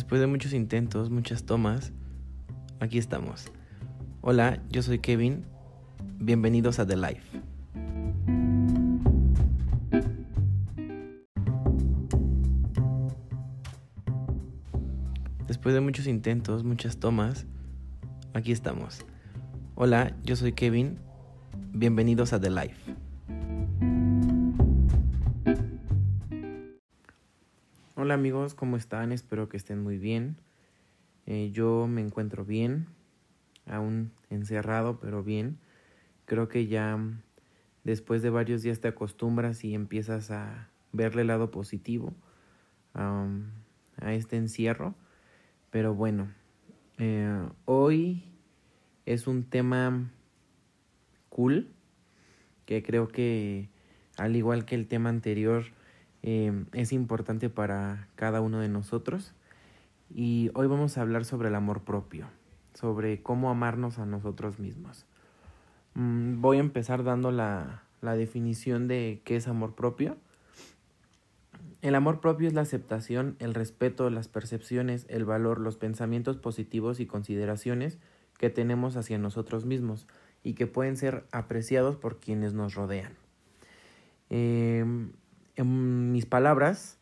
Después 0.00 0.18
de 0.18 0.26
muchos 0.26 0.54
intentos, 0.54 1.10
muchas 1.10 1.44
tomas, 1.44 1.92
aquí 2.80 2.96
estamos. 2.96 3.52
Hola, 4.22 4.62
yo 4.70 4.80
soy 4.80 4.98
Kevin. 4.98 5.44
Bienvenidos 6.18 6.78
a 6.78 6.86
The 6.86 6.96
Life. 6.96 7.38
Después 15.46 15.74
de 15.74 15.82
muchos 15.82 16.06
intentos, 16.06 16.64
muchas 16.64 16.96
tomas, 16.96 17.44
aquí 18.32 18.52
estamos. 18.52 19.04
Hola, 19.74 20.16
yo 20.24 20.34
soy 20.34 20.54
Kevin. 20.54 20.98
Bienvenidos 21.74 22.32
a 22.32 22.40
The 22.40 22.48
Life. 22.48 22.99
Hola 28.10 28.16
amigos, 28.16 28.54
¿cómo 28.54 28.76
están? 28.76 29.12
Espero 29.12 29.48
que 29.48 29.56
estén 29.56 29.84
muy 29.84 29.96
bien. 29.96 30.36
Eh, 31.26 31.50
yo 31.52 31.86
me 31.86 32.00
encuentro 32.00 32.44
bien, 32.44 32.88
aún 33.66 34.10
encerrado, 34.30 34.98
pero 34.98 35.22
bien. 35.22 35.60
Creo 36.24 36.48
que 36.48 36.66
ya 36.66 36.98
después 37.84 38.20
de 38.22 38.30
varios 38.30 38.62
días 38.62 38.80
te 38.80 38.88
acostumbras 38.88 39.62
y 39.62 39.74
empiezas 39.76 40.32
a 40.32 40.70
verle 40.90 41.22
el 41.22 41.28
lado 41.28 41.52
positivo 41.52 42.12
a 42.94 43.28
este 44.12 44.36
encierro. 44.36 44.96
Pero 45.70 45.94
bueno, 45.94 46.32
eh, 46.98 47.48
hoy 47.64 48.24
es 49.06 49.28
un 49.28 49.44
tema 49.44 50.10
cool 51.28 51.68
que 52.66 52.82
creo 52.82 53.06
que 53.06 53.68
al 54.16 54.34
igual 54.34 54.64
que 54.64 54.74
el 54.74 54.88
tema 54.88 55.10
anterior 55.10 55.66
eh, 56.22 56.64
es 56.72 56.92
importante 56.92 57.48
para 57.48 58.08
cada 58.14 58.40
uno 58.40 58.60
de 58.60 58.68
nosotros. 58.68 59.34
Y 60.12 60.50
hoy 60.54 60.66
vamos 60.66 60.98
a 60.98 61.02
hablar 61.02 61.24
sobre 61.24 61.48
el 61.48 61.54
amor 61.54 61.82
propio, 61.82 62.26
sobre 62.74 63.22
cómo 63.22 63.50
amarnos 63.50 63.98
a 63.98 64.06
nosotros 64.06 64.58
mismos. 64.58 65.06
Mm, 65.94 66.40
voy 66.40 66.56
a 66.56 66.60
empezar 66.60 67.04
dando 67.04 67.30
la, 67.30 67.82
la 68.00 68.16
definición 68.16 68.88
de 68.88 69.22
qué 69.24 69.36
es 69.36 69.48
amor 69.48 69.74
propio. 69.74 70.16
El 71.82 71.94
amor 71.94 72.20
propio 72.20 72.48
es 72.48 72.54
la 72.54 72.60
aceptación, 72.60 73.36
el 73.38 73.54
respeto, 73.54 74.10
las 74.10 74.28
percepciones, 74.28 75.06
el 75.08 75.24
valor, 75.24 75.60
los 75.60 75.76
pensamientos 75.76 76.36
positivos 76.36 77.00
y 77.00 77.06
consideraciones 77.06 77.98
que 78.36 78.50
tenemos 78.50 78.96
hacia 78.96 79.18
nosotros 79.18 79.64
mismos 79.64 80.06
y 80.42 80.54
que 80.54 80.66
pueden 80.66 80.96
ser 80.96 81.24
apreciados 81.32 81.96
por 81.96 82.18
quienes 82.18 82.52
nos 82.52 82.74
rodean. 82.74 83.12
Em, 84.28 85.12
en 85.60 86.12
mis 86.12 86.26
palabras, 86.26 86.98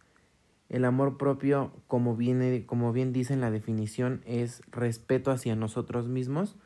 el 0.69 0.85
amor 0.85 1.17
propio, 1.17 1.73
como, 1.87 2.17
viene, 2.17 2.67
como 2.67 2.93
bien 2.93 3.13
dice 3.13 3.33
en 3.33 3.41
la 3.41 3.51
definición, 3.51 4.23
es 4.27 4.63
respeto 4.71 5.31
hacia 5.31 5.57
nosotros 5.57 6.09
mismos 6.09 6.57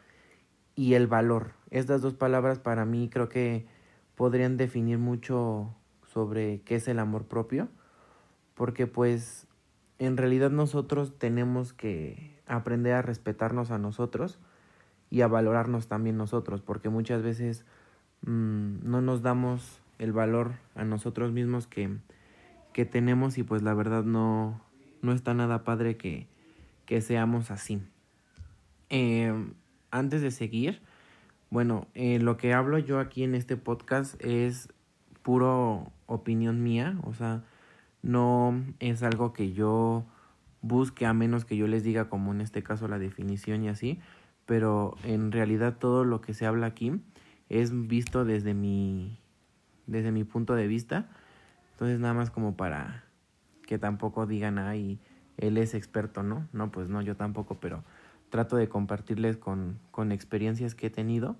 y 0.74 0.94
el 0.94 1.06
valor. 1.06 1.52
Estas 1.70 2.02
dos 2.02 2.14
palabras 2.14 2.58
para 2.58 2.84
mí 2.84 3.08
creo 3.08 3.28
que 3.28 3.66
podrían 4.14 4.56
definir 4.56 4.98
mucho 4.98 5.74
sobre 6.06 6.60
qué 6.62 6.76
es 6.76 6.88
el 6.88 6.98
amor 6.98 7.26
propio 7.26 7.68
porque 8.54 8.86
pues 8.86 9.48
en 9.98 10.16
realidad 10.16 10.52
nosotros 10.52 11.18
tenemos 11.18 11.72
que 11.72 12.40
aprender 12.46 12.94
a 12.94 13.02
respetarnos 13.02 13.72
a 13.72 13.78
nosotros 13.78 14.38
y 15.10 15.22
a 15.22 15.26
valorarnos 15.26 15.88
también 15.88 16.16
nosotros, 16.16 16.62
porque 16.62 16.88
muchas 16.88 17.22
veces 17.22 17.64
mm, 18.22 18.88
no 18.88 19.00
nos 19.00 19.22
damos 19.22 19.81
el 20.02 20.12
valor 20.12 20.54
a 20.74 20.84
nosotros 20.84 21.30
mismos 21.32 21.68
que, 21.68 21.96
que 22.72 22.84
tenemos 22.84 23.38
y 23.38 23.44
pues 23.44 23.62
la 23.62 23.72
verdad 23.72 24.02
no, 24.02 24.60
no 25.00 25.12
está 25.12 25.32
nada 25.32 25.62
padre 25.62 25.96
que, 25.96 26.26
que 26.86 27.00
seamos 27.00 27.52
así. 27.52 27.80
Em, 28.88 29.54
antes 29.92 30.20
de 30.20 30.32
seguir, 30.32 30.82
bueno, 31.50 31.86
eh, 31.94 32.18
lo 32.18 32.36
que 32.36 32.52
hablo 32.52 32.78
yo 32.78 32.98
aquí 32.98 33.22
en 33.22 33.36
este 33.36 33.56
podcast 33.56 34.20
es 34.24 34.68
puro 35.22 35.92
opinión 36.06 36.64
mía, 36.64 36.98
o 37.04 37.14
sea, 37.14 37.44
no 38.02 38.60
es 38.80 39.04
algo 39.04 39.32
que 39.32 39.52
yo 39.52 40.04
busque 40.62 41.06
a 41.06 41.14
menos 41.14 41.44
que 41.44 41.56
yo 41.56 41.68
les 41.68 41.84
diga 41.84 42.08
como 42.08 42.32
en 42.32 42.40
este 42.40 42.64
caso 42.64 42.88
la 42.88 42.98
definición 42.98 43.62
y 43.62 43.68
así, 43.68 44.00
pero 44.46 44.96
en 45.04 45.30
realidad 45.30 45.76
todo 45.78 46.04
lo 46.04 46.20
que 46.20 46.34
se 46.34 46.44
habla 46.44 46.66
aquí 46.66 47.00
es 47.48 47.86
visto 47.86 48.24
desde 48.24 48.52
mi 48.52 49.21
desde 49.86 50.12
mi 50.12 50.24
punto 50.24 50.54
de 50.54 50.66
vista. 50.66 51.08
Entonces 51.72 51.98
nada 52.00 52.14
más 52.14 52.30
como 52.30 52.56
para 52.56 53.04
que 53.66 53.78
tampoco 53.78 54.26
digan 54.26 54.58
ahí 54.58 54.98
él 55.36 55.56
es 55.58 55.74
experto, 55.74 56.22
¿no? 56.22 56.46
No, 56.52 56.70
pues 56.70 56.88
no, 56.88 57.02
yo 57.02 57.16
tampoco, 57.16 57.58
pero 57.58 57.82
trato 58.30 58.56
de 58.56 58.68
compartirles 58.68 59.36
con, 59.36 59.78
con 59.90 60.12
experiencias 60.12 60.74
que 60.74 60.86
he 60.86 60.90
tenido 60.90 61.36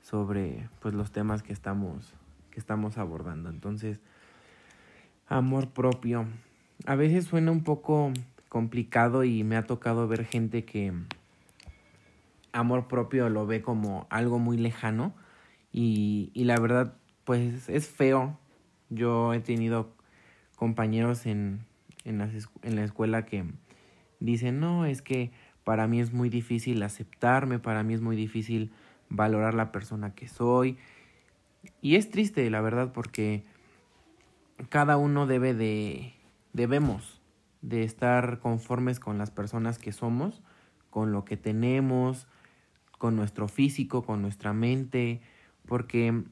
sobre 0.00 0.68
pues 0.80 0.94
los 0.94 1.12
temas 1.12 1.42
que 1.42 1.52
estamos 1.52 2.14
que 2.50 2.60
estamos 2.60 2.98
abordando. 2.98 3.48
Entonces, 3.48 4.00
amor 5.26 5.70
propio. 5.70 6.26
A 6.86 6.96
veces 6.96 7.24
suena 7.24 7.50
un 7.50 7.64
poco 7.64 8.12
complicado 8.48 9.24
y 9.24 9.42
me 9.44 9.56
ha 9.56 9.66
tocado 9.66 10.06
ver 10.06 10.24
gente 10.26 10.64
que 10.64 10.92
amor 12.52 12.88
propio 12.88 13.30
lo 13.30 13.46
ve 13.46 13.62
como 13.62 14.06
algo 14.10 14.38
muy 14.38 14.58
lejano 14.58 15.14
y, 15.72 16.30
y 16.34 16.44
la 16.44 16.60
verdad 16.60 16.94
pues 17.24 17.68
es 17.68 17.88
feo. 17.88 18.38
Yo 18.90 19.32
he 19.32 19.40
tenido 19.40 19.92
compañeros 20.56 21.26
en, 21.26 21.64
en, 22.04 22.20
en 22.62 22.76
la 22.76 22.84
escuela 22.84 23.24
que 23.24 23.44
dicen, 24.20 24.60
no, 24.60 24.84
es 24.84 25.02
que 25.02 25.30
para 25.64 25.86
mí 25.86 26.00
es 26.00 26.12
muy 26.12 26.28
difícil 26.28 26.82
aceptarme, 26.82 27.58
para 27.58 27.82
mí 27.82 27.94
es 27.94 28.00
muy 28.00 28.16
difícil 28.16 28.72
valorar 29.08 29.54
la 29.54 29.72
persona 29.72 30.14
que 30.14 30.28
soy. 30.28 30.76
Y 31.80 31.96
es 31.96 32.10
triste, 32.10 32.48
la 32.50 32.60
verdad, 32.60 32.92
porque 32.92 33.44
cada 34.68 34.96
uno 34.96 35.26
debe 35.26 35.54
de, 35.54 36.14
debemos 36.52 37.20
de 37.60 37.84
estar 37.84 38.40
conformes 38.40 38.98
con 38.98 39.18
las 39.18 39.30
personas 39.30 39.78
que 39.78 39.92
somos, 39.92 40.42
con 40.90 41.12
lo 41.12 41.24
que 41.24 41.36
tenemos, 41.36 42.26
con 42.98 43.16
nuestro 43.16 43.48
físico, 43.48 44.02
con 44.02 44.22
nuestra 44.22 44.52
mente, 44.52 45.20
porque 45.66 46.24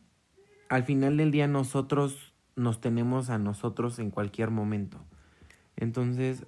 al 0.70 0.84
final 0.84 1.18
del 1.18 1.30
día 1.30 1.46
nosotros 1.46 2.32
nos 2.56 2.80
tenemos 2.80 3.28
a 3.28 3.36
nosotros 3.36 3.98
en 3.98 4.10
cualquier 4.10 4.50
momento. 4.50 4.98
Entonces, 5.76 6.46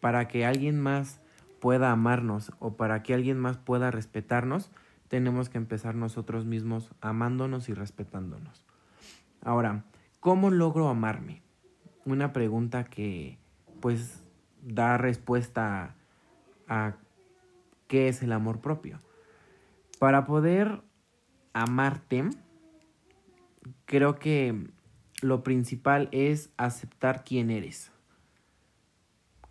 para 0.00 0.26
que 0.28 0.46
alguien 0.46 0.80
más 0.80 1.20
pueda 1.60 1.92
amarnos 1.92 2.52
o 2.58 2.78
para 2.78 3.02
que 3.02 3.12
alguien 3.12 3.38
más 3.38 3.58
pueda 3.58 3.90
respetarnos, 3.90 4.70
tenemos 5.08 5.50
que 5.50 5.58
empezar 5.58 5.94
nosotros 5.94 6.46
mismos 6.46 6.90
amándonos 7.02 7.68
y 7.68 7.74
respetándonos. 7.74 8.64
Ahora, 9.42 9.84
¿Cómo 10.24 10.50
logro 10.50 10.88
amarme? 10.88 11.42
Una 12.06 12.32
pregunta 12.32 12.84
que 12.84 13.36
pues 13.82 14.24
da 14.62 14.96
respuesta 14.96 15.96
a, 16.66 16.94
qué 17.88 18.08
es 18.08 18.22
el 18.22 18.32
amor 18.32 18.62
propio. 18.62 19.02
Para 19.98 20.24
poder 20.24 20.80
amarte, 21.52 22.24
creo 23.86 24.16
que 24.16 24.68
lo 25.20 25.42
principal 25.42 26.08
es 26.12 26.50
aceptar 26.56 27.24
quién 27.24 27.50
eres. 27.50 27.90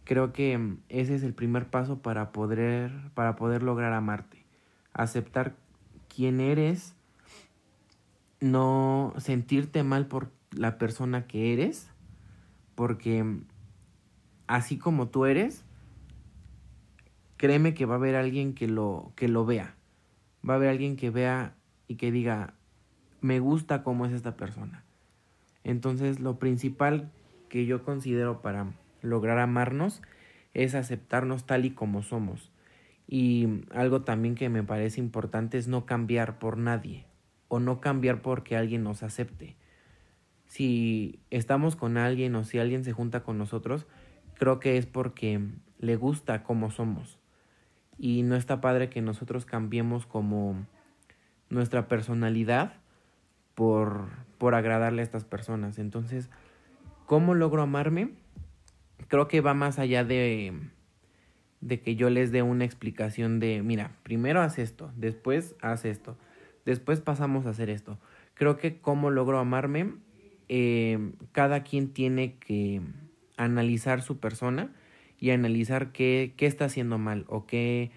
Creo 0.03 0.33
que 0.33 0.77
ese 0.89 1.15
es 1.15 1.23
el 1.23 1.33
primer 1.33 1.69
paso 1.69 2.01
para 2.01 2.31
poder, 2.31 2.91
para 3.13 3.35
poder 3.35 3.63
lograr 3.63 3.93
amarte. 3.93 4.45
Aceptar 4.91 5.55
quién 6.13 6.39
eres, 6.39 6.95
no 8.39 9.13
sentirte 9.17 9.83
mal 9.83 10.07
por 10.07 10.31
la 10.51 10.77
persona 10.77 11.25
que 11.25 11.53
eres, 11.53 11.89
porque 12.75 13.25
así 14.47 14.77
como 14.77 15.07
tú 15.07 15.25
eres, 15.25 15.63
créeme 17.37 17.73
que 17.73 17.85
va 17.85 17.95
a 17.95 17.97
haber 17.97 18.15
alguien 18.15 18.53
que 18.53 18.67
lo, 18.67 19.13
que 19.15 19.27
lo 19.27 19.45
vea. 19.45 19.75
Va 20.47 20.53
a 20.53 20.57
haber 20.57 20.69
alguien 20.69 20.97
que 20.97 21.09
vea 21.09 21.55
y 21.87 21.95
que 21.95 22.11
diga, 22.11 22.53
me 23.23 23.39
gusta 23.39 23.81
cómo 23.81 24.05
es 24.05 24.13
esta 24.13 24.37
persona. 24.37 24.83
Entonces, 25.63 26.19
lo 26.19 26.37
principal 26.37 27.11
que 27.49 27.65
yo 27.65 27.83
considero 27.83 28.41
para 28.41 28.73
lograr 29.01 29.39
amarnos 29.39 30.01
es 30.53 30.75
aceptarnos 30.75 31.45
tal 31.45 31.65
y 31.65 31.71
como 31.71 32.03
somos. 32.03 32.51
Y 33.07 33.63
algo 33.73 34.03
también 34.03 34.35
que 34.35 34.49
me 34.49 34.63
parece 34.63 34.99
importante 34.99 35.57
es 35.57 35.67
no 35.67 35.87
cambiar 35.87 36.37
por 36.37 36.57
nadie 36.57 37.05
o 37.47 37.59
no 37.59 37.81
cambiar 37.81 38.21
porque 38.21 38.55
alguien 38.55 38.83
nos 38.83 39.01
acepte 39.01 39.55
si 40.53 41.19
estamos 41.31 41.75
con 41.75 41.97
alguien 41.97 42.35
o 42.35 42.43
si 42.43 42.59
alguien 42.59 42.83
se 42.83 42.91
junta 42.91 43.23
con 43.23 43.39
nosotros, 43.39 43.87
creo 44.35 44.59
que 44.59 44.77
es 44.77 44.85
porque 44.85 45.41
le 45.79 45.95
gusta 45.95 46.43
como 46.43 46.69
somos. 46.69 47.17
Y 47.97 48.21
no 48.21 48.35
está 48.35 48.61
padre 48.61 48.87
que 48.87 49.01
nosotros 49.01 49.45
cambiemos 49.45 50.05
como 50.05 50.67
nuestra 51.49 51.87
personalidad 51.87 52.73
por, 53.55 54.07
por 54.37 54.55
agradarle 54.55 55.01
a 55.01 55.03
estas 55.03 55.25
personas. 55.25 55.79
Entonces, 55.79 56.29
¿cómo 57.05 57.33
logro 57.33 57.61
amarme? 57.61 58.09
Creo 59.07 59.27
que 59.27 59.41
va 59.41 59.53
más 59.53 59.79
allá 59.79 60.03
de, 60.03 60.53
de 61.61 61.81
que 61.81 61.95
yo 61.95 62.09
les 62.09 62.31
dé 62.31 62.41
una 62.41 62.65
explicación 62.65 63.39
de, 63.39 63.61
mira, 63.63 63.91
primero 64.03 64.41
haz 64.41 64.59
esto, 64.59 64.91
después 64.95 65.55
haz 65.61 65.85
esto, 65.85 66.17
después 66.65 67.01
pasamos 67.01 67.45
a 67.45 67.51
hacer 67.51 67.69
esto. 67.69 67.99
Creo 68.33 68.57
que 68.57 68.79
cómo 68.79 69.11
logro 69.11 69.39
amarme, 69.39 69.93
eh, 70.49 71.11
cada 71.31 71.63
quien 71.63 71.93
tiene 71.93 72.37
que 72.39 72.81
analizar 73.37 74.01
su 74.01 74.19
persona 74.19 74.71
y 75.19 75.31
analizar 75.31 75.91
qué, 75.91 76.33
qué 76.35 76.47
está 76.47 76.65
haciendo 76.65 76.97
mal 76.97 77.25
o 77.27 77.45
qué 77.45 77.91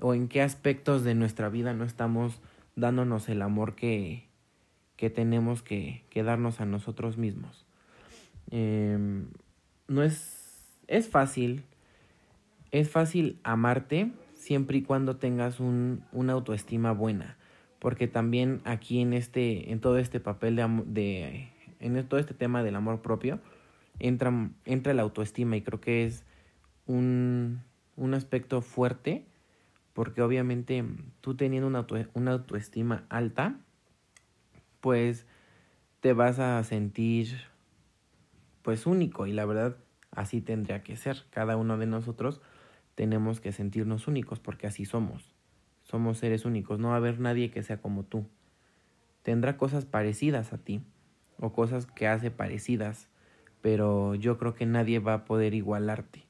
o 0.00 0.14
en 0.14 0.28
qué 0.28 0.42
aspectos 0.42 1.04
de 1.04 1.14
nuestra 1.14 1.48
vida 1.48 1.74
no 1.74 1.84
estamos 1.84 2.40
dándonos 2.76 3.28
el 3.28 3.42
amor 3.42 3.74
que, 3.74 4.28
que 4.96 5.10
tenemos 5.10 5.62
que, 5.62 6.04
que 6.10 6.22
darnos 6.22 6.60
a 6.60 6.66
nosotros 6.66 7.16
mismos. 7.18 7.64
Em, 8.50 9.26
no 9.88 10.02
es, 10.02 10.78
es 10.88 11.08
fácil, 11.08 11.64
es 12.70 12.90
fácil 12.90 13.38
amarte 13.42 14.12
siempre 14.34 14.78
y 14.78 14.82
cuando 14.82 15.16
tengas 15.16 15.60
un, 15.60 16.04
una 16.12 16.34
autoestima 16.34 16.92
buena, 16.92 17.36
porque 17.78 18.08
también 18.08 18.60
aquí 18.64 19.00
en 19.00 19.12
este, 19.12 19.72
en 19.72 19.80
todo 19.80 19.98
este 19.98 20.20
papel 20.20 20.56
de, 20.56 20.82
de 20.86 21.48
en 21.80 22.06
todo 22.06 22.20
este 22.20 22.34
tema 22.34 22.62
del 22.62 22.76
amor 22.76 23.02
propio, 23.02 23.40
entra, 23.98 24.50
entra 24.64 24.94
la 24.94 25.02
autoestima 25.02 25.56
y 25.56 25.62
creo 25.62 25.80
que 25.80 26.04
es 26.04 26.24
un, 26.86 27.62
un 27.96 28.14
aspecto 28.14 28.62
fuerte, 28.62 29.24
porque 29.92 30.22
obviamente 30.22 30.84
tú 31.20 31.34
teniendo 31.36 31.66
una, 31.66 31.86
una 32.14 32.32
autoestima 32.32 33.04
alta, 33.08 33.56
pues 34.82 35.26
te 36.00 36.12
vas 36.12 36.40
a 36.40 36.62
sentir 36.64 37.38
pues 38.62 38.84
único 38.86 39.26
y 39.26 39.32
la 39.32 39.46
verdad 39.46 39.76
así 40.10 40.42
tendría 40.42 40.82
que 40.82 40.96
ser. 40.96 41.24
Cada 41.30 41.56
uno 41.56 41.78
de 41.78 41.86
nosotros 41.86 42.42
tenemos 42.96 43.40
que 43.40 43.52
sentirnos 43.52 44.08
únicos 44.08 44.40
porque 44.40 44.66
así 44.66 44.84
somos. 44.84 45.32
Somos 45.84 46.18
seres 46.18 46.44
únicos, 46.44 46.80
no 46.80 46.88
va 46.88 46.94
a 46.94 46.96
haber 46.98 47.20
nadie 47.20 47.50
que 47.50 47.62
sea 47.62 47.80
como 47.80 48.02
tú. 48.02 48.26
Tendrá 49.22 49.56
cosas 49.56 49.84
parecidas 49.84 50.52
a 50.52 50.58
ti 50.58 50.82
o 51.38 51.52
cosas 51.52 51.86
que 51.86 52.08
hace 52.08 52.32
parecidas, 52.32 53.08
pero 53.60 54.16
yo 54.16 54.36
creo 54.36 54.54
que 54.54 54.66
nadie 54.66 54.98
va 54.98 55.14
a 55.14 55.24
poder 55.24 55.54
igualarte. 55.54 56.24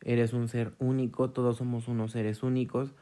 Eres 0.00 0.32
un 0.32 0.46
ser 0.46 0.74
único, 0.78 1.30
todos 1.30 1.56
somos 1.56 1.88
unos 1.88 2.12
seres 2.12 2.44
únicos 2.44 2.94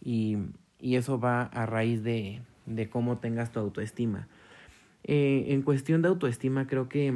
y, 0.00 0.38
y 0.80 0.96
eso 0.96 1.20
va 1.20 1.42
a 1.42 1.66
raíz 1.66 2.02
de, 2.02 2.42
de 2.68 2.88
cómo 2.88 3.18
tengas 3.18 3.52
tu 3.52 3.60
autoestima. 3.60 4.28
Eh, 5.04 5.46
en 5.48 5.62
cuestión 5.62 6.02
de 6.02 6.08
autoestima 6.08 6.66
creo 6.66 6.88
que 6.88 7.12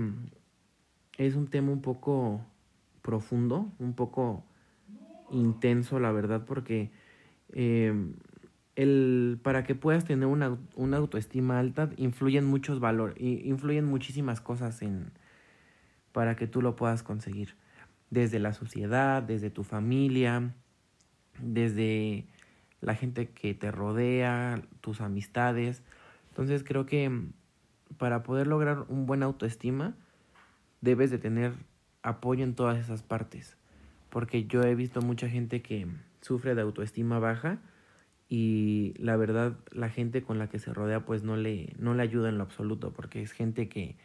es 1.18 1.34
un 1.34 1.48
tema 1.48 1.70
un 1.72 1.82
poco 1.82 2.40
profundo, 3.02 3.70
un 3.78 3.94
poco 3.94 4.44
intenso, 5.30 5.98
la 6.00 6.12
verdad, 6.12 6.44
porque 6.46 6.90
eh, 7.52 7.92
el, 8.76 9.38
para 9.42 9.64
que 9.64 9.74
puedas 9.74 10.04
tener 10.04 10.26
una, 10.26 10.58
una 10.74 10.96
autoestima 10.96 11.58
alta, 11.58 11.90
influyen 11.96 12.44
muchos 12.44 12.80
valores, 12.80 13.16
influyen 13.20 13.84
muchísimas 13.84 14.40
cosas 14.40 14.82
en, 14.82 15.10
para 16.12 16.36
que 16.36 16.46
tú 16.46 16.62
lo 16.62 16.76
puedas 16.76 17.02
conseguir. 17.02 17.56
Desde 18.10 18.38
la 18.38 18.52
sociedad, 18.52 19.22
desde 19.22 19.50
tu 19.50 19.64
familia, 19.64 20.54
desde 21.40 22.26
la 22.80 22.94
gente 22.94 23.28
que 23.30 23.54
te 23.54 23.70
rodea, 23.70 24.62
tus 24.82 25.00
amistades. 25.00 25.82
Entonces 26.28 26.62
creo 26.62 26.84
que 26.84 27.10
para 27.96 28.22
poder 28.22 28.46
lograr 28.46 28.84
un 28.88 29.06
buen 29.06 29.22
autoestima, 29.22 29.94
debes 30.82 31.10
de 31.10 31.18
tener 31.18 31.54
apoyo 32.02 32.44
en 32.44 32.54
todas 32.54 32.78
esas 32.78 33.02
partes. 33.02 33.56
Porque 34.10 34.44
yo 34.44 34.62
he 34.62 34.74
visto 34.74 35.00
mucha 35.00 35.28
gente 35.30 35.62
que 35.62 35.86
sufre 36.20 36.54
de 36.54 36.60
autoestima 36.60 37.18
baja 37.18 37.60
y 38.28 38.94
la 38.98 39.16
verdad 39.16 39.58
la 39.72 39.88
gente 39.88 40.22
con 40.22 40.38
la 40.38 40.48
que 40.48 40.58
se 40.58 40.72
rodea 40.72 41.04
pues 41.04 41.22
no 41.22 41.36
le, 41.36 41.74
no 41.78 41.94
le 41.94 42.02
ayuda 42.02 42.28
en 42.28 42.38
lo 42.38 42.44
absoluto 42.44 42.92
porque 42.92 43.22
es 43.22 43.32
gente 43.32 43.68
que 43.68 43.96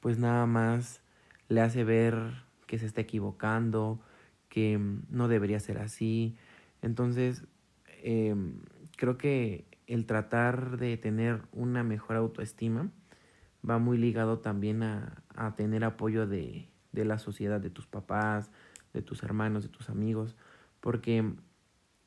pues 0.00 0.18
nada 0.18 0.46
más 0.46 1.02
le 1.48 1.60
hace 1.60 1.84
ver 1.84 2.44
que 2.66 2.78
se 2.78 2.86
está 2.86 3.00
equivocando, 3.00 4.00
que 4.48 4.78
no 5.08 5.28
debería 5.28 5.60
ser 5.60 5.78
así. 5.78 6.36
Entonces 6.82 7.44
em, 8.02 8.60
creo 8.96 9.16
que 9.18 9.64
el 9.86 10.06
tratar 10.06 10.78
de 10.78 10.96
tener 10.96 11.42
una 11.52 11.82
mejor 11.82 12.16
autoestima 12.16 12.90
va 13.68 13.78
muy 13.78 13.98
ligado 13.98 14.38
también 14.38 14.82
a, 14.82 15.22
a 15.34 15.54
tener 15.54 15.84
apoyo 15.84 16.26
de, 16.26 16.68
de 16.92 17.04
la 17.04 17.18
sociedad, 17.18 17.60
de 17.60 17.70
tus 17.70 17.86
papás, 17.86 18.50
de 18.92 19.02
tus 19.02 19.22
hermanos, 19.22 19.62
de 19.62 19.68
tus 19.68 19.90
amigos, 19.90 20.36
porque 20.80 21.32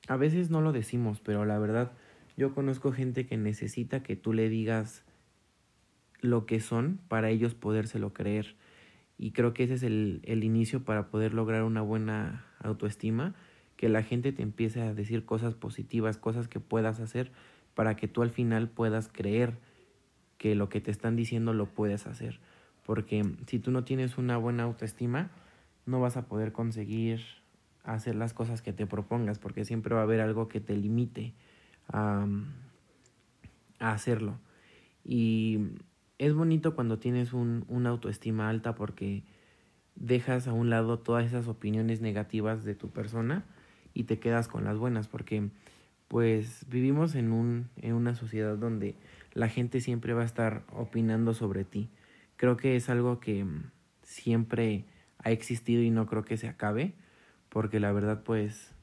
a 0.08 0.18
veces 0.18 0.50
no 0.50 0.62
lo 0.62 0.72
decimos, 0.72 1.20
pero 1.20 1.46
la 1.46 1.60
verdad 1.60 1.92
yo 2.38 2.54
conozco 2.54 2.92
gente 2.92 3.26
que 3.26 3.38
necesita 3.38 4.04
que 4.04 4.16
tú 4.16 4.34
le 4.34 4.50
digas 4.50 5.04
lo 6.22 6.46
que 6.46 6.60
son 6.60 7.00
para 7.08 7.30
ellos 7.30 7.56
podérselo 7.56 8.14
creer. 8.14 8.56
Y 9.18 9.32
creo 9.32 9.54
que 9.54 9.64
ese 9.64 9.74
es 9.74 9.84
el, 9.84 10.22
el 10.24 10.44
inicio 10.44 10.84
para 10.84 11.10
poder 11.10 11.34
lograr 11.34 11.64
una 11.64 11.82
buena 11.82 12.46
autoestima, 12.60 13.34
que 13.76 13.90
la 13.90 14.04
gente 14.04 14.32
te 14.32 14.44
empiece 14.44 14.82
a 14.82 14.94
decir 14.94 15.26
cosas 15.26 15.56
positivas, 15.56 16.18
cosas 16.18 16.48
que 16.48 16.60
puedas 16.60 17.00
hacer 17.00 17.32
para 17.78 17.96
que 17.96 18.08
tú 18.08 18.24
al 18.24 18.32
final 18.32 18.70
puedas 18.70 19.08
creer 19.08 19.54
que 20.40 20.56
lo 20.56 20.68
que 20.68 20.82
te 20.82 20.90
están 20.90 21.16
diciendo 21.16 21.54
lo 21.54 21.68
puedes 21.68 22.08
hacer. 22.08 22.40
Porque 22.84 23.24
si 23.46 23.60
tú 23.60 23.70
no 23.70 23.84
tienes 23.84 24.18
una 24.18 24.36
buena 24.38 24.64
autoestima, 24.64 25.30
no 25.86 26.02
vas 26.02 26.18
a 26.18 26.26
poder 26.26 26.54
conseguir 26.54 27.22
hacer 27.84 28.16
las 28.16 28.34
cosas 28.34 28.64
que 28.64 28.74
te 28.74 28.88
propongas, 28.88 29.38
porque 29.38 29.64
siempre 29.64 29.94
va 29.94 30.02
a 30.02 30.06
haber 30.06 30.22
algo 30.22 30.48
que 30.48 30.60
te 30.60 30.76
limite 30.76 31.36
a, 31.88 32.26
hacerlo. 33.78 34.40
Y 35.06 35.60
es 36.18 36.34
bonito 36.34 36.74
cuando 36.74 36.98
tienes 36.98 37.32
un, 37.32 37.64
una 37.68 37.92
autoestima 37.92 38.50
alta 38.50 38.74
porque 38.74 39.22
dejas 39.94 40.48
a 40.48 40.54
un 40.54 40.72
lado 40.72 40.98
todas 40.98 41.28
esas 41.28 41.48
opiniones 41.48 42.02
negativas 42.02 42.64
de 42.64 42.74
tu 42.74 42.90
persona 42.90 43.46
y 43.94 44.06
te 44.06 44.18
quedas 44.18 44.48
con 44.48 44.64
las 44.64 44.80
buenas, 44.80 45.08
porque 45.08 45.52
pues 46.08 46.66
vivimos 46.70 47.16
en, 47.16 47.32
un, 47.32 47.70
en 47.78 47.94
una 47.94 48.16
sociedad 48.16 48.58
donde 48.58 48.96
la 49.34 49.50
gente 49.50 49.82
siempre 49.82 50.14
va 50.14 50.22
a 50.22 50.26
estar 50.26 50.64
opinando 50.72 51.34
sobre 51.34 51.66
ti. 51.66 51.90
Creo 52.38 52.58
que 52.58 52.76
es 52.76 52.90
algo 52.90 53.20
que 53.20 53.44
mm, 53.44 53.72
siempre 54.04 54.86
ha 55.20 55.32
existido 55.32 55.82
y 55.82 55.90
no 55.90 56.06
creo 56.08 56.24
que 56.24 56.38
se 56.38 56.48
acabe, 56.48 56.94
porque 57.50 57.80
la 57.80 57.92
verdad 57.92 58.24
pues 58.24 58.74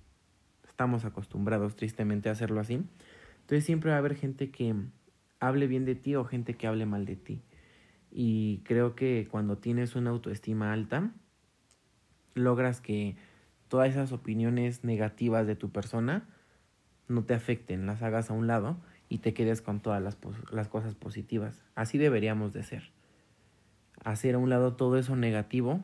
estamos 0.68 1.04
acostumbrados 1.04 1.76
tristemente 1.76 2.28
a 2.28 2.32
hacerlo 2.32 2.60
así. 2.60 2.82
Entonces 3.40 3.64
siempre 3.64 3.90
va 3.90 3.96
a 3.96 4.00
haber 4.00 4.16
gente 4.16 4.50
que 4.50 4.74
hable 5.40 5.66
bien 5.66 5.84
de 5.84 5.94
ti 5.94 6.14
o 6.16 6.24
gente 6.24 6.54
que 6.54 6.66
hable 6.66 6.86
mal 6.86 7.04
de 7.04 7.16
ti. 7.16 7.42
Y 8.10 8.58
creo 8.64 8.94
que 8.94 9.28
cuando 9.30 9.58
tienes 9.58 9.96
una 9.96 10.10
autoestima 10.10 10.72
alta, 10.72 11.12
logras 12.34 12.80
que 12.80 13.16
todas 13.68 13.90
esas 13.90 14.12
opiniones 14.12 14.84
negativas 14.84 15.46
de 15.46 15.56
tu 15.56 15.70
persona 15.70 16.28
no 17.08 17.24
te 17.24 17.34
afecten, 17.34 17.86
las 17.86 18.02
hagas 18.02 18.30
a 18.30 18.34
un 18.34 18.46
lado 18.46 18.76
y 19.08 19.18
te 19.18 19.34
quedes 19.34 19.62
con 19.62 19.80
todas 19.80 20.02
las, 20.02 20.18
las 20.50 20.68
cosas 20.68 20.94
positivas. 20.94 21.62
Así 21.74 21.98
deberíamos 21.98 22.52
de 22.52 22.62
ser. 22.62 22.90
Hacer 24.04 24.34
a 24.34 24.38
un 24.38 24.50
lado 24.50 24.74
todo 24.74 24.98
eso 24.98 25.16
negativo 25.16 25.82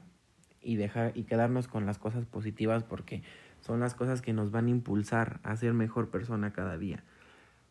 y 0.62 0.76
dejar 0.76 1.12
y 1.14 1.24
quedarnos 1.24 1.68
con 1.68 1.86
las 1.86 1.98
cosas 1.98 2.26
positivas 2.26 2.82
porque 2.82 3.22
son 3.60 3.80
las 3.80 3.94
cosas 3.94 4.22
que 4.22 4.32
nos 4.32 4.50
van 4.50 4.66
a 4.66 4.70
impulsar 4.70 5.40
a 5.42 5.56
ser 5.56 5.74
mejor 5.74 6.10
persona 6.10 6.52
cada 6.52 6.76
día. 6.76 7.02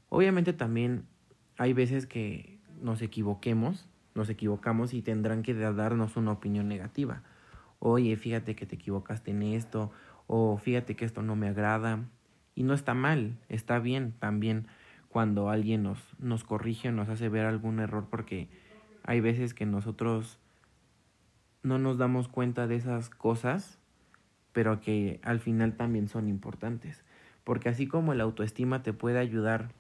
Obviamente 0.10 0.54
también 0.54 1.06
hay 1.58 1.74
veces 1.74 2.06
que 2.06 2.60
nos 2.82 3.02
equivoquemos, 3.02 3.88
nos 4.16 4.30
equivocamos 4.30 4.94
y 4.94 5.02
tendrán 5.02 5.44
que 5.44 5.54
darnos 5.54 6.16
una 6.16 6.32
opinión 6.32 6.68
negativa. 6.68 7.24
Oye, 7.80 8.16
fíjate 8.16 8.56
que 8.56 8.66
te 8.66 8.76
equivocaste 8.76 9.32
en 9.32 9.44
esto, 9.44 9.92
o 10.28 10.58
fíjate 10.58 10.96
que 10.96 11.06
esto 11.06 11.22
no 11.22 11.36
me 11.36 11.48
agrada. 11.48 12.06
Y 12.56 12.64
no 12.64 12.74
está 12.74 12.94
mal, 12.94 13.38
está 13.48 13.80
bien 13.80 14.14
también 14.20 14.68
cuando 15.08 15.50
alguien 15.50 15.84
nos, 15.84 16.00
nos 16.20 16.44
corrige 16.44 16.90
o 16.90 16.92
nos 16.92 17.10
hace 17.10 17.30
ver 17.30 17.46
algún 17.46 17.80
error 17.80 18.08
porque 18.10 18.48
hay 19.04 19.22
veces 19.22 19.54
que 19.54 19.66
nosotros 19.66 20.40
no 21.64 21.78
nos 21.80 21.98
damos 21.98 22.28
cuenta 22.28 22.68
de 22.68 22.76
esas 22.76 23.10
cosas, 23.10 23.80
pero 24.54 24.80
que 24.80 25.20
al 25.24 25.40
final 25.40 25.76
también 25.76 26.08
son 26.08 26.28
importantes. 26.28 27.04
Porque 27.44 27.70
así 27.70 27.88
como 27.88 28.14
el 28.14 28.22
autoestima 28.22 28.84
te 28.84 28.94
puede 28.94 29.20
ayudar 29.20 29.72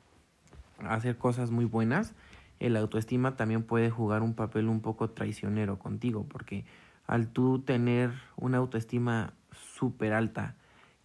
a 0.79 0.95
hacer 0.95 1.17
cosas 1.17 1.51
muy 1.51 1.65
buenas, 1.65 2.15
el 2.59 2.75
autoestima 2.75 3.35
también 3.35 3.63
puede 3.63 3.89
jugar 3.89 4.21
un 4.21 4.33
papel 4.33 4.67
un 4.67 4.81
poco 4.81 5.11
traicionero 5.11 5.79
contigo, 5.79 6.25
porque 6.27 6.65
al 7.07 7.27
tú 7.29 7.59
tener 7.59 8.11
una 8.35 8.57
autoestima 8.57 9.33
súper 9.51 10.13
alta 10.13 10.55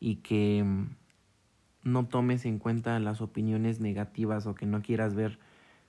y 0.00 0.16
que 0.16 0.64
no 1.84 2.06
tomes 2.06 2.44
en 2.46 2.58
cuenta 2.58 2.98
las 2.98 3.20
opiniones 3.20 3.80
negativas 3.80 4.46
o 4.46 4.54
que 4.54 4.66
no 4.66 4.82
quieras 4.82 5.14
ver 5.14 5.38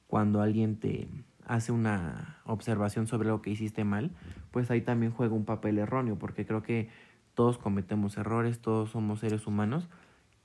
cuando 0.07 0.41
alguien 0.41 0.77
te 0.77 1.07
hace 1.45 1.71
una 1.71 2.37
observación 2.45 3.07
sobre 3.07 3.29
lo 3.29 3.41
que 3.41 3.51
hiciste 3.51 3.83
mal, 3.83 4.11
pues 4.51 4.69
ahí 4.71 4.81
también 4.81 5.11
juega 5.11 5.33
un 5.33 5.45
papel 5.45 5.77
erróneo, 5.77 6.17
porque 6.17 6.45
creo 6.45 6.61
que 6.61 6.89
todos 7.33 7.57
cometemos 7.57 8.17
errores, 8.17 8.59
todos 8.59 8.91
somos 8.91 9.19
seres 9.19 9.47
humanos 9.47 9.89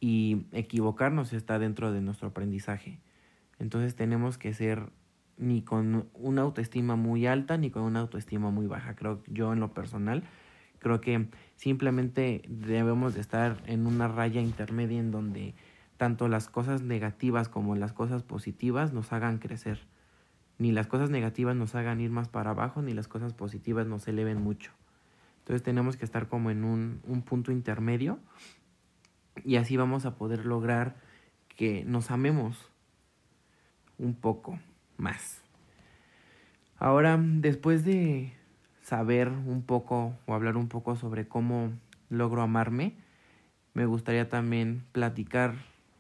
y 0.01 0.47
equivocarnos 0.53 1.33
está 1.33 1.59
dentro 1.59 1.93
de 1.93 2.01
nuestro 2.01 2.29
aprendizaje. 2.29 3.01
Entonces 3.59 3.95
tenemos 3.95 4.39
que 4.39 4.55
ser 4.55 4.91
ni 5.37 5.63
con 5.63 6.09
una 6.15 6.43
autoestima 6.43 6.97
muy 6.97 7.27
alta 7.27 7.57
ni 7.57 7.71
con 7.71 7.83
una 7.83 8.01
autoestima 8.01 8.51
muy 8.51 8.67
baja. 8.67 8.95
Creo 8.95 9.23
yo 9.27 9.53
en 9.53 9.61
lo 9.61 9.73
personal, 9.73 10.25
creo 10.81 11.01
que 11.01 11.29
simplemente 11.55 12.43
debemos 12.49 13.15
de 13.15 13.21
estar 13.21 13.63
en 13.67 13.87
una 13.87 14.09
raya 14.09 14.41
intermedia 14.41 14.99
en 14.99 15.13
donde 15.13 15.55
tanto 15.97 16.29
las 16.29 16.49
cosas 16.49 16.83
negativas 16.83 17.49
como 17.49 17.77
las 17.77 17.93
cosas 17.93 18.23
positivas 18.23 18.93
nos 18.93 19.13
hagan 19.13 19.39
crecer. 19.39 19.87
Ni 20.59 20.73
las 20.73 20.87
cosas 20.87 21.11
negativas 21.11 21.55
nos 21.55 21.75
hagan 21.75 22.01
ir 22.01 22.11
más 22.11 22.29
para 22.29 22.51
abajo, 22.51 22.83
ni 22.83 22.93
las 22.95 23.07
cosas 23.07 23.35
positivas 23.35 23.87
nos 23.87 24.09
eleven 24.09 24.43
mucho. 24.43 24.73
Entonces 25.41 25.63
tenemos 25.63 25.97
que 25.97 26.05
estar 26.05 26.29
como 26.29 26.51
en 26.51 26.65
un, 26.65 27.01
un 27.07 27.23
punto 27.23 27.53
intermedio 27.53 28.19
y 29.45 29.57
así 29.57 29.77
vamos 29.77 30.07
a 30.07 30.17
poder 30.17 30.47
lograr 30.47 30.97
que 31.49 31.85
nos 31.85 32.11
amemos 32.11 32.71
un 33.99 34.15
poco 34.15 34.59
más. 34.97 35.43
Ahora, 36.79 37.19
después 37.21 37.85
de 37.85 38.33
saber 38.91 39.29
un 39.29 39.63
poco 39.63 40.17
o 40.27 40.35
hablar 40.35 40.57
un 40.57 40.67
poco 40.67 40.97
sobre 40.97 41.29
cómo 41.29 41.71
logro 42.09 42.43
amarme, 42.43 42.97
me 43.73 43.87
gustaría 43.87 44.29
también 44.29 44.83
platicar 44.91 45.55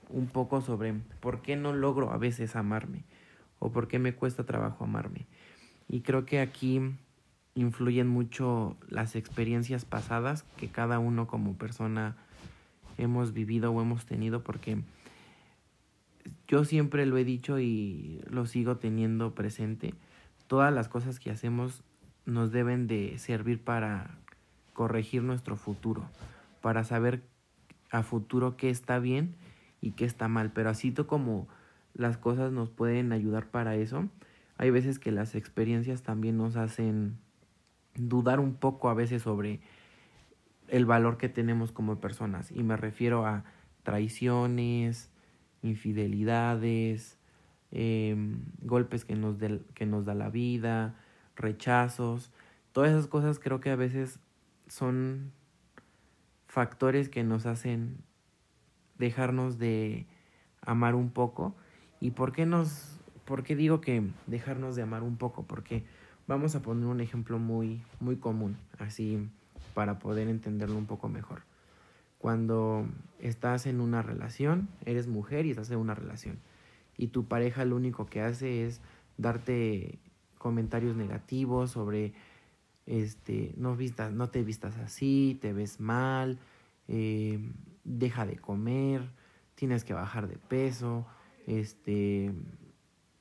un 0.08 0.26
poco 0.26 0.60
sobre 0.60 0.94
por 1.20 1.40
qué 1.40 1.54
no 1.54 1.72
logro 1.72 2.10
a 2.10 2.18
veces 2.18 2.56
amarme 2.56 3.04
o 3.60 3.70
por 3.70 3.86
qué 3.86 4.00
me 4.00 4.12
cuesta 4.12 4.44
trabajo 4.44 4.82
amarme. 4.82 5.26
Y 5.86 6.00
creo 6.00 6.26
que 6.26 6.40
aquí 6.40 6.80
influyen 7.54 8.08
mucho 8.08 8.76
las 8.88 9.14
experiencias 9.14 9.84
pasadas 9.84 10.42
que 10.56 10.66
cada 10.66 10.98
uno 10.98 11.28
como 11.28 11.54
persona 11.54 12.16
hemos 12.98 13.32
vivido 13.32 13.70
o 13.70 13.80
hemos 13.80 14.04
tenido 14.04 14.42
porque 14.42 14.82
yo 16.48 16.64
siempre 16.64 17.06
lo 17.06 17.18
he 17.18 17.24
dicho 17.24 17.60
y 17.60 18.20
lo 18.28 18.46
sigo 18.46 18.78
teniendo 18.78 19.32
presente. 19.32 19.94
Todas 20.48 20.74
las 20.74 20.88
cosas 20.88 21.20
que 21.20 21.30
hacemos 21.30 21.84
nos 22.26 22.52
deben 22.52 22.86
de 22.86 23.18
servir 23.18 23.62
para 23.62 24.18
corregir 24.72 25.22
nuestro 25.22 25.56
futuro, 25.56 26.08
para 26.60 26.84
saber 26.84 27.22
a 27.90 28.02
futuro 28.02 28.56
qué 28.56 28.70
está 28.70 28.98
bien 28.98 29.34
y 29.80 29.92
qué 29.92 30.04
está 30.04 30.28
mal. 30.28 30.52
Pero 30.52 30.70
así 30.70 30.92
como 30.92 31.48
las 31.94 32.16
cosas 32.16 32.52
nos 32.52 32.70
pueden 32.70 33.12
ayudar 33.12 33.46
para 33.46 33.76
eso, 33.76 34.08
hay 34.56 34.70
veces 34.70 34.98
que 34.98 35.10
las 35.10 35.34
experiencias 35.34 36.02
también 36.02 36.36
nos 36.36 36.56
hacen 36.56 37.18
dudar 37.94 38.40
un 38.40 38.54
poco 38.54 38.88
a 38.88 38.94
veces 38.94 39.22
sobre 39.22 39.60
el 40.68 40.86
valor 40.86 41.16
que 41.18 41.28
tenemos 41.28 41.72
como 41.72 42.00
personas. 42.00 42.50
Y 42.52 42.62
me 42.62 42.76
refiero 42.76 43.26
a 43.26 43.44
traiciones, 43.82 45.10
infidelidades, 45.62 47.18
em, 47.70 48.44
golpes 48.62 49.04
que 49.04 49.16
nos, 49.16 49.36
que 49.74 49.86
nos 49.86 50.04
da 50.04 50.14
la 50.14 50.30
vida, 50.30 50.94
rechazos. 51.40 52.30
Todas 52.72 52.90
esas 52.90 53.06
cosas 53.06 53.38
creo 53.38 53.60
que 53.60 53.70
a 53.70 53.76
veces 53.76 54.18
son 54.68 55.32
factores 56.46 57.08
que 57.08 57.24
nos 57.24 57.46
hacen 57.46 57.98
dejarnos 58.98 59.58
de 59.58 60.06
amar 60.62 60.94
un 60.94 61.10
poco. 61.10 61.54
¿Y 62.00 62.12
por 62.12 62.32
qué 62.32 62.46
nos 62.46 62.96
por 63.24 63.44
qué 63.44 63.54
digo 63.54 63.80
que 63.80 64.02
dejarnos 64.26 64.76
de 64.76 64.82
amar 64.82 65.02
un 65.02 65.16
poco? 65.16 65.44
Porque 65.44 65.84
vamos 66.26 66.54
a 66.54 66.62
poner 66.62 66.86
un 66.86 67.00
ejemplo 67.00 67.38
muy 67.38 67.82
muy 68.00 68.16
común, 68.16 68.56
así 68.78 69.28
para 69.74 69.98
poder 69.98 70.28
entenderlo 70.28 70.76
un 70.76 70.86
poco 70.86 71.08
mejor. 71.08 71.42
Cuando 72.18 72.86
estás 73.18 73.66
en 73.66 73.80
una 73.80 74.02
relación, 74.02 74.68
eres 74.84 75.06
mujer 75.06 75.46
y 75.46 75.50
estás 75.50 75.70
en 75.70 75.78
una 75.78 75.94
relación, 75.94 76.38
y 76.98 77.08
tu 77.08 77.24
pareja 77.24 77.64
lo 77.64 77.76
único 77.76 78.06
que 78.06 78.20
hace 78.20 78.66
es 78.66 78.80
darte 79.16 79.98
comentarios 80.40 80.96
negativos 80.96 81.70
sobre 81.70 82.12
este 82.86 83.54
no 83.56 83.76
vistas 83.76 84.12
no 84.12 84.30
te 84.30 84.42
vistas 84.42 84.76
así 84.78 85.38
te 85.40 85.52
ves 85.52 85.78
mal 85.78 86.38
eh, 86.88 87.38
deja 87.84 88.26
de 88.26 88.36
comer 88.36 89.08
tienes 89.54 89.84
que 89.84 89.94
bajar 89.94 90.26
de 90.26 90.38
peso 90.38 91.06
este 91.46 92.32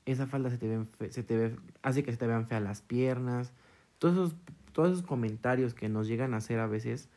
esa 0.06 0.26
falda 0.26 0.50
se 0.50 0.58
te 0.58 0.68
ve, 0.68 1.12
se 1.12 1.22
te 1.22 1.38
ve 1.38 1.56
hace 1.84 2.04
que 2.04 2.12
se 2.12 2.18
te 2.18 2.26
vean 2.26 2.48
feas 2.48 2.64
las 2.64 2.82
piernas 2.82 3.54
todos 4.00 4.14
esos 4.16 4.36
todos 4.72 4.92
esos 4.94 5.06
comentarios 5.06 5.74
que 5.74 5.90
nos 5.90 6.08
llegan 6.08 6.34
a 6.34 6.38
hacer 6.38 6.60
a 6.60 6.68
veces, 6.68 7.10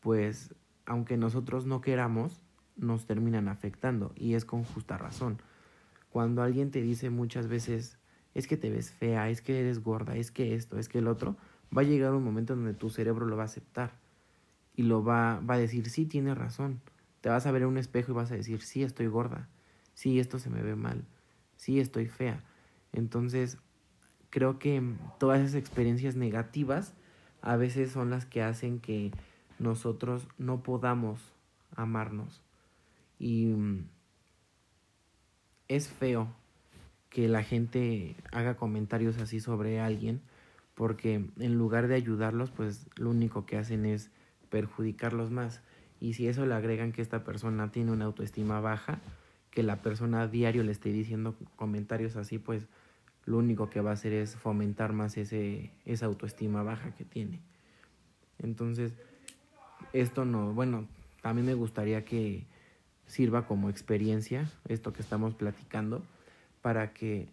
pues 0.00 0.54
aunque 0.84 1.16
nosotros 1.16 1.66
no 1.66 1.80
queramos, 1.80 2.42
nos 2.76 3.06
terminan 3.06 3.48
afectando 3.48 4.12
y 4.16 4.34
es 4.34 4.44
con 4.44 4.64
justa 4.64 4.98
razón. 4.98 5.38
Cuando 6.10 6.42
alguien 6.42 6.70
te 6.70 6.82
dice 6.82 7.10
muchas 7.10 7.48
veces, 7.48 7.98
es 8.34 8.46
que 8.46 8.56
te 8.56 8.70
ves 8.70 8.90
fea, 8.90 9.28
es 9.30 9.42
que 9.42 9.60
eres 9.60 9.82
gorda, 9.82 10.16
es 10.16 10.30
que 10.30 10.54
esto, 10.54 10.78
es 10.78 10.88
que 10.88 10.98
el 10.98 11.08
otro, 11.08 11.36
va 11.76 11.82
a 11.82 11.84
llegar 11.84 12.12
un 12.12 12.24
momento 12.24 12.54
donde 12.54 12.74
tu 12.74 12.90
cerebro 12.90 13.26
lo 13.26 13.36
va 13.36 13.42
a 13.42 13.46
aceptar 13.46 13.92
y 14.74 14.82
lo 14.82 15.04
va, 15.04 15.40
va 15.40 15.54
a 15.54 15.58
decir, 15.58 15.88
sí, 15.90 16.06
tiene 16.06 16.34
razón. 16.34 16.80
Te 17.20 17.28
vas 17.28 17.46
a 17.46 17.52
ver 17.52 17.62
en 17.62 17.68
un 17.68 17.78
espejo 17.78 18.12
y 18.12 18.14
vas 18.14 18.32
a 18.32 18.36
decir, 18.36 18.62
sí, 18.62 18.82
estoy 18.82 19.06
gorda, 19.06 19.48
sí, 19.94 20.18
esto 20.18 20.38
se 20.38 20.50
me 20.50 20.62
ve 20.62 20.74
mal, 20.74 21.04
sí, 21.56 21.78
estoy 21.78 22.06
fea. 22.06 22.42
Entonces, 22.92 23.58
creo 24.30 24.58
que 24.58 24.82
todas 25.18 25.40
esas 25.40 25.54
experiencias 25.54 26.16
negativas 26.16 26.94
a 27.42 27.56
veces 27.56 27.92
son 27.92 28.10
las 28.10 28.24
que 28.24 28.42
hacen 28.42 28.80
que 28.80 29.12
nosotros 29.58 30.28
no 30.38 30.62
podamos 30.62 31.32
amarnos. 31.76 32.42
Y 33.18 33.46
mm, 33.46 33.86
es 35.68 35.88
feo 35.88 36.34
que 37.12 37.28
la 37.28 37.42
gente 37.42 38.16
haga 38.32 38.56
comentarios 38.56 39.18
así 39.18 39.38
sobre 39.38 39.78
alguien 39.80 40.22
porque 40.74 41.26
en 41.38 41.58
lugar 41.58 41.86
de 41.86 41.94
ayudarlos 41.94 42.50
pues 42.50 42.86
lo 42.96 43.10
único 43.10 43.44
que 43.44 43.58
hacen 43.58 43.84
es 43.84 44.10
perjudicarlos 44.48 45.30
más 45.30 45.60
y 46.00 46.14
si 46.14 46.26
eso 46.26 46.46
le 46.46 46.54
agregan 46.54 46.92
que 46.92 47.02
esta 47.02 47.22
persona 47.22 47.70
tiene 47.70 47.92
una 47.92 48.06
autoestima 48.06 48.60
baja 48.60 48.98
que 49.50 49.62
la 49.62 49.82
persona 49.82 50.22
a 50.22 50.28
diario 50.28 50.62
le 50.62 50.72
esté 50.72 50.90
diciendo 50.90 51.36
comentarios 51.56 52.16
así 52.16 52.38
pues 52.38 52.66
lo 53.26 53.36
único 53.36 53.68
que 53.68 53.82
va 53.82 53.90
a 53.90 53.94
hacer 53.94 54.14
es 54.14 54.34
fomentar 54.34 54.94
más 54.94 55.18
ese, 55.18 55.70
esa 55.84 56.06
autoestima 56.06 56.62
baja 56.62 56.92
que 56.94 57.04
tiene. 57.04 57.40
Entonces, 58.38 58.92
esto 59.92 60.24
no, 60.24 60.52
bueno, 60.54 60.88
también 61.20 61.46
me 61.46 61.54
gustaría 61.54 62.04
que 62.04 62.46
sirva 63.06 63.46
como 63.46 63.70
experiencia 63.70 64.50
esto 64.66 64.92
que 64.92 65.02
estamos 65.02 65.34
platicando 65.34 66.02
para 66.62 66.94
que 66.94 67.28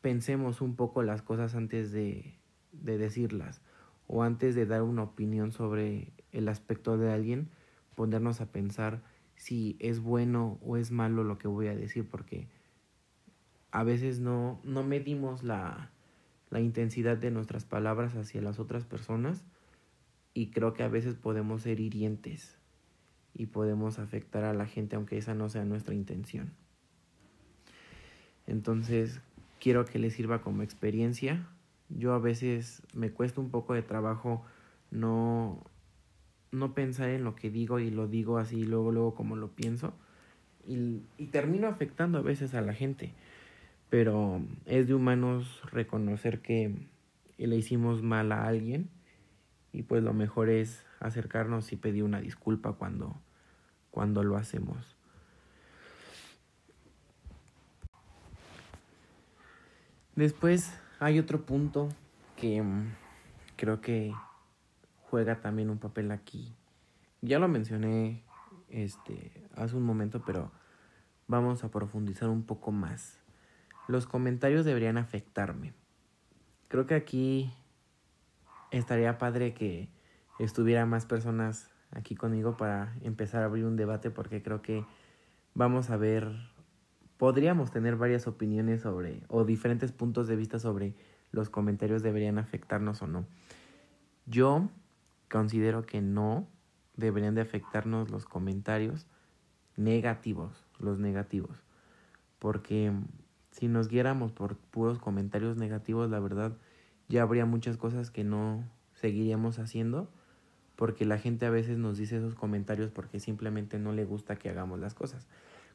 pensemos 0.00 0.60
un 0.60 0.76
poco 0.76 1.02
las 1.02 1.22
cosas 1.22 1.54
antes 1.54 1.92
de, 1.92 2.34
de 2.72 2.98
decirlas 2.98 3.62
o 4.06 4.22
antes 4.22 4.54
de 4.54 4.66
dar 4.66 4.82
una 4.82 5.04
opinión 5.04 5.52
sobre 5.52 6.12
el 6.32 6.48
aspecto 6.48 6.98
de 6.98 7.12
alguien, 7.12 7.48
ponernos 7.94 8.40
a 8.40 8.46
pensar 8.50 9.02
si 9.36 9.76
es 9.78 10.00
bueno 10.00 10.58
o 10.62 10.76
es 10.76 10.90
malo 10.90 11.24
lo 11.24 11.38
que 11.38 11.48
voy 11.48 11.68
a 11.68 11.76
decir 11.76 12.06
porque 12.06 12.48
a 13.70 13.84
veces 13.84 14.18
no, 14.20 14.60
no 14.64 14.82
medimos 14.82 15.44
la, 15.44 15.90
la 16.50 16.60
intensidad 16.60 17.16
de 17.16 17.30
nuestras 17.30 17.64
palabras 17.64 18.16
hacia 18.16 18.42
las 18.42 18.58
otras 18.58 18.84
personas 18.84 19.44
y 20.34 20.50
creo 20.50 20.74
que 20.74 20.82
a 20.82 20.88
veces 20.88 21.14
podemos 21.14 21.62
ser 21.62 21.80
hirientes 21.80 22.58
y 23.32 23.46
podemos 23.46 23.98
afectar 23.98 24.44
a 24.44 24.54
la 24.54 24.66
gente 24.66 24.96
aunque 24.96 25.16
esa 25.16 25.34
no 25.34 25.48
sea 25.48 25.64
nuestra 25.64 25.94
intención. 25.94 26.52
Entonces, 28.50 29.20
quiero 29.60 29.84
que 29.84 29.98
les 29.98 30.14
sirva 30.14 30.42
como 30.42 30.62
experiencia. 30.62 31.46
Yo 31.88 32.12
a 32.12 32.18
veces 32.18 32.82
me 32.94 33.10
cuesta 33.10 33.40
un 33.40 33.50
poco 33.50 33.74
de 33.74 33.82
trabajo 33.82 34.44
no 34.90 35.64
no 36.52 36.74
pensar 36.74 37.10
en 37.10 37.22
lo 37.22 37.36
que 37.36 37.48
digo 37.48 37.78
y 37.78 37.90
lo 37.90 38.08
digo 38.08 38.38
así 38.38 38.64
luego 38.64 38.90
luego 38.90 39.14
como 39.14 39.36
lo 39.36 39.50
pienso 39.50 39.94
y, 40.66 41.00
y 41.16 41.26
termino 41.26 41.68
afectando 41.68 42.18
a 42.18 42.22
veces 42.22 42.54
a 42.54 42.60
la 42.60 42.74
gente 42.74 43.12
pero 43.90 44.40
es 44.66 44.88
de 44.88 44.94
humanos 44.94 45.60
reconocer 45.70 46.40
que 46.40 46.74
le 47.38 47.56
hicimos 47.56 48.02
mal 48.02 48.32
a 48.32 48.46
alguien 48.46 48.88
y 49.72 49.82
pues 49.82 50.02
lo 50.02 50.12
mejor 50.14 50.48
es 50.48 50.84
acercarnos 51.00 51.72
y 51.72 51.76
pedir 51.76 52.04
una 52.04 52.20
disculpa 52.20 52.72
cuando, 52.72 53.16
cuando 53.90 54.22
lo 54.22 54.36
hacemos. 54.36 54.96
Después 60.16 60.72
hay 60.98 61.18
otro 61.18 61.46
punto 61.46 61.88
que 62.36 62.62
mm, 62.62 62.94
creo 63.56 63.80
que 63.80 64.12
juega 65.02 65.40
también 65.40 65.70
un 65.70 65.78
papel 65.78 66.10
aquí. 66.10 66.54
Ya 67.22 67.38
lo 67.38 67.48
mencioné 67.48 68.22
este 68.68 69.48
hace 69.56 69.76
un 69.76 69.82
momento, 69.82 70.22
pero 70.24 70.50
vamos 71.26 71.64
a 71.64 71.70
profundizar 71.70 72.28
un 72.28 72.44
poco 72.44 72.72
más 72.72 73.20
los 73.90 74.06
comentarios 74.06 74.64
deberían 74.64 74.96
afectarme. 74.96 75.74
Creo 76.68 76.86
que 76.86 76.94
aquí 76.94 77.52
estaría 78.70 79.18
padre 79.18 79.52
que 79.52 79.88
estuviera 80.38 80.86
más 80.86 81.06
personas 81.06 81.70
aquí 81.90 82.14
conmigo 82.14 82.56
para 82.56 82.94
empezar 83.02 83.42
a 83.42 83.46
abrir 83.46 83.64
un 83.64 83.76
debate 83.76 84.10
porque 84.10 84.42
creo 84.42 84.62
que 84.62 84.84
vamos 85.54 85.90
a 85.90 85.96
ver, 85.96 86.49
podríamos 87.20 87.70
tener 87.70 87.96
varias 87.96 88.26
opiniones 88.26 88.80
sobre 88.80 89.20
o 89.28 89.44
diferentes 89.44 89.92
puntos 89.92 90.26
de 90.26 90.36
vista 90.36 90.58
sobre 90.58 90.94
los 91.32 91.50
comentarios 91.50 92.02
deberían 92.02 92.38
afectarnos 92.38 93.02
o 93.02 93.06
no. 93.06 93.26
Yo 94.24 94.70
considero 95.30 95.84
que 95.84 96.00
no 96.00 96.48
deberían 96.96 97.34
de 97.34 97.42
afectarnos 97.42 98.10
los 98.10 98.24
comentarios 98.24 99.06
negativos, 99.76 100.64
los 100.78 100.98
negativos, 100.98 101.62
porque 102.38 102.90
si 103.50 103.68
nos 103.68 103.88
guiáramos 103.88 104.32
por 104.32 104.56
puros 104.56 104.98
comentarios 104.98 105.58
negativos, 105.58 106.08
la 106.08 106.20
verdad 106.20 106.56
ya 107.10 107.20
habría 107.20 107.44
muchas 107.44 107.76
cosas 107.76 108.10
que 108.10 108.24
no 108.24 108.64
seguiríamos 108.94 109.58
haciendo 109.58 110.10
porque 110.74 111.04
la 111.04 111.18
gente 111.18 111.44
a 111.44 111.50
veces 111.50 111.76
nos 111.76 111.98
dice 111.98 112.16
esos 112.16 112.34
comentarios 112.34 112.90
porque 112.90 113.20
simplemente 113.20 113.78
no 113.78 113.92
le 113.92 114.06
gusta 114.06 114.36
que 114.36 114.48
hagamos 114.48 114.80
las 114.80 114.94
cosas. 114.94 115.26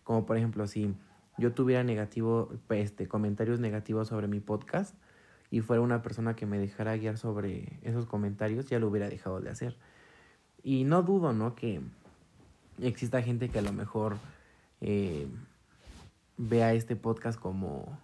Como 0.03 0.25
por 0.25 0.37
ejemplo, 0.37 0.65
si 0.65 0.95
yo 1.37 1.53
tuviera 1.53 1.83
negativo, 1.83 2.49
este, 2.69 3.07
comentarios 3.07 3.59
negativos 3.59 4.07
sobre 4.07 4.27
mi 4.27 4.39
podcast 4.39 4.95
y 5.51 5.61
fuera 5.61 5.81
una 5.81 6.01
persona 6.01 6.35
que 6.35 6.45
me 6.45 6.59
dejara 6.59 6.97
guiar 6.97 7.17
sobre 7.17 7.79
esos 7.83 8.05
comentarios, 8.05 8.67
ya 8.67 8.79
lo 8.79 8.87
hubiera 8.87 9.09
dejado 9.09 9.39
de 9.39 9.49
hacer. 9.49 9.77
Y 10.63 10.83
no 10.83 11.03
dudo, 11.03 11.33
¿no? 11.33 11.55
Que 11.55 11.81
exista 12.81 13.21
gente 13.21 13.49
que 13.49 13.59
a 13.59 13.61
lo 13.61 13.73
mejor 13.73 14.17
eh, 14.81 15.27
vea 16.37 16.73
este 16.73 16.95
podcast 16.95 17.39
como, 17.39 17.99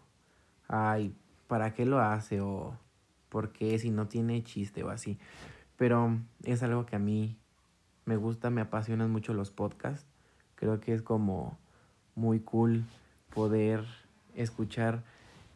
ay, 0.68 1.16
¿para 1.48 1.74
qué 1.74 1.86
lo 1.86 2.00
hace? 2.00 2.42
O 2.42 2.78
¿por 3.30 3.52
qué 3.52 3.80
si 3.80 3.90
no 3.90 4.08
tiene 4.08 4.44
chiste 4.44 4.84
o 4.84 4.90
así? 4.90 5.18
pero 5.82 6.16
es 6.44 6.62
algo 6.62 6.86
que 6.86 6.96
a 6.96 7.00
mí 7.00 7.40
me 8.06 8.16
gusta, 8.16 8.52
me 8.52 8.62
apasionan 8.62 9.10
mucho 9.10 9.34
los 9.34 9.50
podcasts. 9.50 10.06
Creo 10.54 10.80
que 10.80 10.94
es 10.94 11.02
como 11.02 11.58
muy 12.14 12.40
cool 12.42 12.86
poder 13.34 13.86
escuchar 14.36 15.04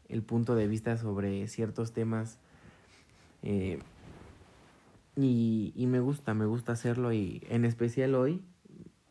el 0.10 0.22
punto 0.22 0.56
de 0.56 0.68
vista 0.68 0.98
sobre 0.98 1.48
ciertos 1.48 1.94
temas. 1.94 2.38
Eh, 3.44 3.80
y, 5.16 5.74
y, 5.76 5.88
me 5.88 6.00
gusta, 6.00 6.34
me 6.34 6.46
gusta 6.46 6.74
hacerlo 6.74 7.14
y 7.14 7.42
en 7.50 7.64
especial 7.64 8.16
hoy 8.16 8.42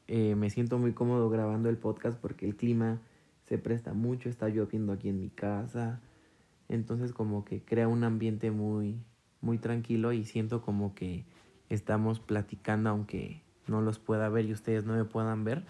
eh, 0.07 0.35
me 0.35 0.51
siento 0.51 0.79
muy 0.79 0.93
cómodo 0.93 1.31
grabando 1.31 1.71
el 1.71 1.79
podcast 1.79 2.19
porque 2.19 2.45
el 2.45 2.57
clima 2.57 3.01
se 3.45 3.57
presta 3.57 3.95
mucho, 3.95 4.29
está 4.29 4.49
lloviendo 4.49 4.93
aquí 4.93 5.09
en 5.09 5.19
mi 5.19 5.31
casa, 5.31 6.01
entonces 6.69 7.13
como 7.13 7.45
que 7.45 7.63
crea 7.63 7.89
un 7.89 8.05
ambiente 8.05 8.51
muy, 8.51 8.99
muy 9.41 9.59
tranquilo 9.59 10.13
y 10.13 10.25
siento 10.25 10.61
como 10.61 10.95
que 10.95 11.25
estamos 11.71 12.21
platicando 12.21 12.91
aunque 12.91 13.43
no 13.67 13.81
los 13.81 13.99
pueda 13.99 14.29
ver 14.29 14.45
y 14.45 14.53
ustedes 14.53 14.85
no 14.85 14.95
me 14.95 15.05
puedan 15.05 15.45
ver. 15.45 15.65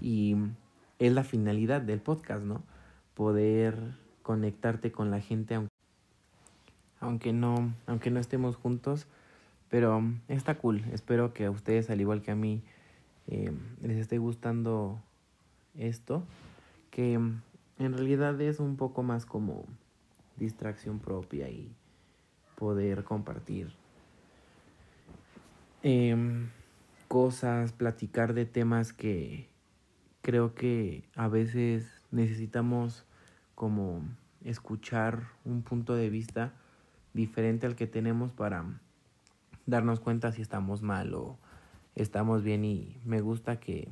Y 0.00 0.36
es 1.06 1.12
la 1.12 1.24
finalidad 1.24 1.82
del 1.82 2.00
podcast, 2.00 2.44
¿no? 2.44 2.62
Poder 3.14 3.76
conectarte 4.22 4.92
con 4.92 5.10
la 5.10 5.20
gente 5.20 5.58
aunque, 7.00 7.32
no, 7.32 7.74
aunque 7.86 8.12
no 8.12 8.20
estemos 8.20 8.54
juntos. 8.54 9.08
Pero 9.68 10.00
está 10.28 10.58
cool. 10.58 10.84
Espero 10.92 11.34
que 11.34 11.46
a 11.46 11.50
ustedes, 11.50 11.90
al 11.90 12.00
igual 12.00 12.22
que 12.22 12.30
a 12.30 12.36
mí, 12.36 12.62
eh, 13.26 13.50
les 13.80 13.96
esté 13.96 14.18
gustando 14.18 15.02
esto. 15.76 16.22
Que 16.92 17.14
en 17.14 17.42
realidad 17.78 18.40
es 18.40 18.60
un 18.60 18.76
poco 18.76 19.02
más 19.02 19.26
como 19.26 19.64
distracción 20.36 21.00
propia 21.00 21.48
y 21.48 21.74
poder 22.54 23.02
compartir 23.02 23.72
em, 25.82 26.48
cosas, 27.08 27.72
platicar 27.72 28.34
de 28.34 28.46
temas 28.46 28.92
que 28.92 29.51
creo 30.22 30.54
que 30.54 31.04
a 31.14 31.28
veces 31.28 32.02
necesitamos 32.10 33.04
como 33.54 34.02
escuchar 34.44 35.24
un 35.44 35.62
punto 35.62 35.94
de 35.94 36.10
vista 36.10 36.54
diferente 37.12 37.66
al 37.66 37.76
que 37.76 37.86
tenemos 37.86 38.32
para 38.32 38.64
darnos 39.66 40.00
cuenta 40.00 40.32
si 40.32 40.40
estamos 40.40 40.82
mal 40.82 41.14
o 41.14 41.38
estamos 41.94 42.42
bien. 42.42 42.64
Y 42.64 42.96
me 43.04 43.20
gusta 43.20 43.60
que, 43.60 43.88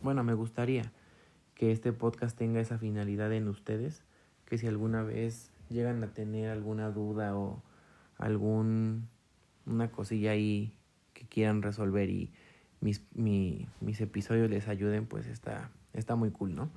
bueno, 0.00 0.24
me 0.24 0.34
gustaría 0.34 0.92
que 1.54 1.72
este 1.72 1.92
podcast 1.92 2.36
tenga 2.36 2.60
esa 2.60 2.78
finalidad 2.78 3.32
en 3.32 3.48
ustedes, 3.48 4.02
que 4.44 4.58
si 4.58 4.66
alguna 4.66 5.02
vez 5.02 5.52
llegan 5.70 6.02
a 6.02 6.12
tener 6.12 6.50
alguna 6.50 6.90
duda 6.90 7.36
o 7.36 7.62
algún 8.18 9.08
una 9.64 9.90
cosilla 9.90 10.32
ahí 10.32 10.76
que 11.14 11.24
quieran 11.26 11.62
resolver 11.62 12.10
y 12.10 12.32
mis, 12.82 13.02
mis 13.14 14.00
episodios 14.00 14.50
les 14.50 14.68
ayuden, 14.68 15.06
pues 15.06 15.26
está, 15.26 15.70
está 15.94 16.16
muy 16.16 16.30
cool, 16.30 16.54
¿no? 16.54 16.68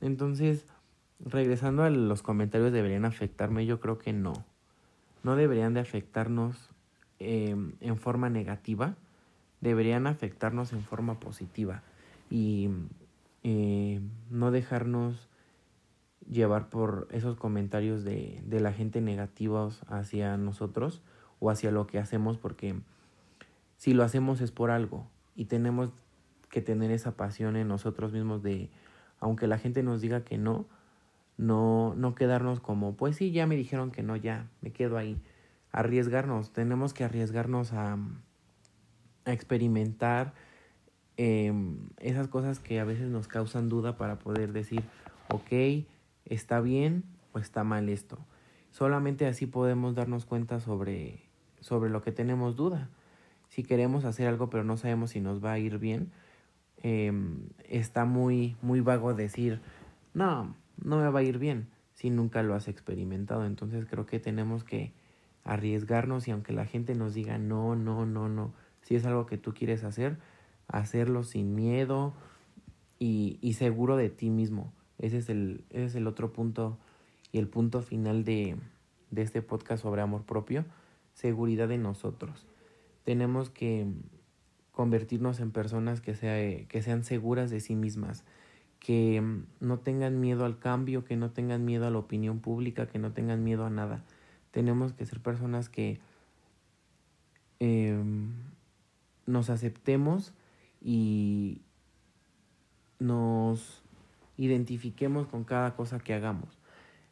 Entonces, 0.00 0.64
regresando 1.18 1.82
a 1.82 1.90
los 1.90 2.22
comentarios, 2.22 2.72
¿deberían 2.72 3.04
afectarme? 3.04 3.66
Yo 3.66 3.80
creo 3.80 3.98
que 3.98 4.12
no. 4.12 4.32
No 5.22 5.36
deberían 5.36 5.74
de 5.74 5.80
afectarnos 5.80 6.70
em, 7.18 7.72
en 7.80 7.96
forma 7.96 8.30
negativa, 8.30 8.94
deberían 9.60 10.06
afectarnos 10.06 10.72
en 10.72 10.82
forma 10.82 11.18
positiva 11.18 11.82
y 12.30 12.70
eh, 13.42 14.00
no 14.30 14.50
dejarnos 14.50 15.28
llevar 16.30 16.68
por 16.68 17.08
esos 17.10 17.36
comentarios 17.36 18.04
de, 18.04 18.42
de 18.46 18.60
la 18.60 18.72
gente 18.72 19.00
negativos 19.00 19.82
hacia 19.88 20.36
nosotros 20.36 21.02
o 21.40 21.50
hacia 21.50 21.70
lo 21.70 21.86
que 21.86 21.98
hacemos 21.98 22.38
porque 22.38 22.74
si 23.76 23.92
lo 23.92 24.04
hacemos 24.04 24.40
es 24.40 24.50
por 24.50 24.70
algo 24.70 25.06
y 25.34 25.46
tenemos 25.46 25.92
que 26.48 26.60
tener 26.60 26.90
esa 26.90 27.16
pasión 27.16 27.56
en 27.56 27.68
nosotros 27.68 28.12
mismos 28.12 28.42
de 28.42 28.70
aunque 29.18 29.46
la 29.46 29.58
gente 29.58 29.82
nos 29.82 30.00
diga 30.00 30.24
que 30.24 30.38
no 30.38 30.66
no 31.36 31.94
no 31.96 32.14
quedarnos 32.14 32.60
como 32.60 32.96
pues 32.96 33.16
sí 33.16 33.32
ya 33.32 33.46
me 33.46 33.56
dijeron 33.56 33.90
que 33.90 34.02
no 34.02 34.16
ya 34.16 34.48
me 34.60 34.72
quedo 34.72 34.96
ahí 34.96 35.20
arriesgarnos 35.72 36.52
tenemos 36.52 36.94
que 36.94 37.04
arriesgarnos 37.04 37.72
a, 37.72 37.98
experimentar 39.26 40.34
em, 41.16 41.88
esas 41.98 42.28
cosas 42.28 42.60
que 42.60 42.78
a 42.78 42.84
veces 42.84 43.08
nos 43.08 43.26
causan 43.26 43.70
duda 43.70 43.96
para 43.96 44.18
poder 44.18 44.52
decir 44.52 44.82
ok 45.28 45.86
está 46.26 46.60
bien 46.60 47.04
o 47.32 47.38
está 47.38 47.64
mal 47.64 47.88
esto. 47.88 48.18
Solamente 48.70 49.26
así 49.26 49.46
podemos 49.46 49.94
darnos 49.94 50.24
cuenta 50.24 50.60
sobre, 50.60 51.20
sobre 51.60 51.90
lo 51.90 52.02
que 52.02 52.12
tenemos 52.12 52.56
duda. 52.56 52.88
Si 53.54 53.62
queremos 53.62 54.04
hacer 54.04 54.26
algo 54.26 54.50
pero 54.50 54.64
no 54.64 54.76
sabemos 54.76 55.10
si 55.10 55.20
nos 55.20 55.42
va 55.42 55.52
a 55.52 55.60
ir 55.60 55.78
bien, 55.78 56.10
em, 56.82 57.50
está 57.68 58.04
muy, 58.04 58.56
muy 58.62 58.80
vago 58.80 59.14
decir, 59.14 59.60
no, 60.12 60.56
no 60.82 60.96
me 60.96 61.08
va 61.08 61.20
a 61.20 61.22
ir 61.22 61.38
bien 61.38 61.68
si 61.92 62.10
nunca 62.10 62.42
lo 62.42 62.56
has 62.56 62.66
experimentado. 62.66 63.46
Entonces 63.46 63.86
creo 63.88 64.06
que 64.06 64.18
tenemos 64.18 64.64
que 64.64 64.92
arriesgarnos 65.44 66.26
y 66.26 66.32
aunque 66.32 66.52
la 66.52 66.66
gente 66.66 66.96
nos 66.96 67.14
diga 67.14 67.38
no, 67.38 67.76
no, 67.76 68.04
no, 68.06 68.28
no, 68.28 68.52
si 68.82 68.96
es 68.96 69.06
algo 69.06 69.24
que 69.24 69.38
tú 69.38 69.54
quieres 69.54 69.84
hacer, 69.84 70.18
hacerlo 70.66 71.22
sin 71.22 71.54
miedo 71.54 72.12
y, 72.98 73.38
y 73.40 73.52
seguro 73.52 73.96
de 73.96 74.10
ti 74.10 74.30
mismo. 74.30 74.72
Ese 74.98 75.18
es 75.18 75.28
el, 75.28 75.62
es 75.70 75.94
el 75.94 76.08
otro 76.08 76.32
punto 76.32 76.76
y 77.30 77.38
el 77.38 77.46
punto 77.46 77.82
final 77.82 78.24
de, 78.24 78.56
de 79.12 79.22
este 79.22 79.42
podcast 79.42 79.84
sobre 79.84 80.02
amor 80.02 80.24
propio, 80.24 80.64
seguridad 81.12 81.70
en 81.70 81.84
nosotros. 81.84 82.48
Tenemos 83.04 83.50
que 83.50 83.86
convertirnos 84.74 85.38
en 85.40 85.52
personas 85.52 86.00
que, 86.00 86.14
sea, 86.14 86.66
que 86.66 86.82
sean 86.82 87.04
seguras 87.04 87.50
de 87.50 87.60
sí 87.60 87.76
mismas, 87.76 88.24
que 88.80 89.22
no 89.60 89.78
tengan 89.78 90.20
miedo 90.20 90.44
al 90.44 90.58
cambio, 90.58 91.04
que 91.04 91.16
no 91.16 91.30
tengan 91.30 91.64
miedo 91.64 91.86
a 91.86 91.90
la 91.90 91.98
opinión 91.98 92.40
pública, 92.40 92.86
que 92.86 92.98
no 92.98 93.12
tengan 93.12 93.44
miedo 93.44 93.64
a 93.64 93.70
nada. 93.70 94.04
Tenemos 94.50 94.92
que 94.92 95.06
ser 95.06 95.20
personas 95.20 95.68
que 95.68 96.00
em, 97.60 98.32
nos 99.26 99.48
aceptemos 99.48 100.34
y 100.80 101.62
nos 102.98 103.82
identifiquemos 104.36 105.28
con 105.28 105.44
cada 105.44 105.76
cosa 105.76 106.00
que 106.00 106.14
hagamos. 106.14 106.58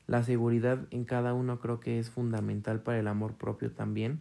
La 0.06 0.24
seguridad 0.24 0.80
en 0.90 1.04
cada 1.04 1.32
uno 1.32 1.60
creo 1.60 1.78
que 1.78 1.98
es 2.00 2.10
fundamental 2.10 2.82
para 2.82 2.98
el 2.98 3.06
amor 3.06 3.34
propio 3.34 3.70
también 3.70 4.20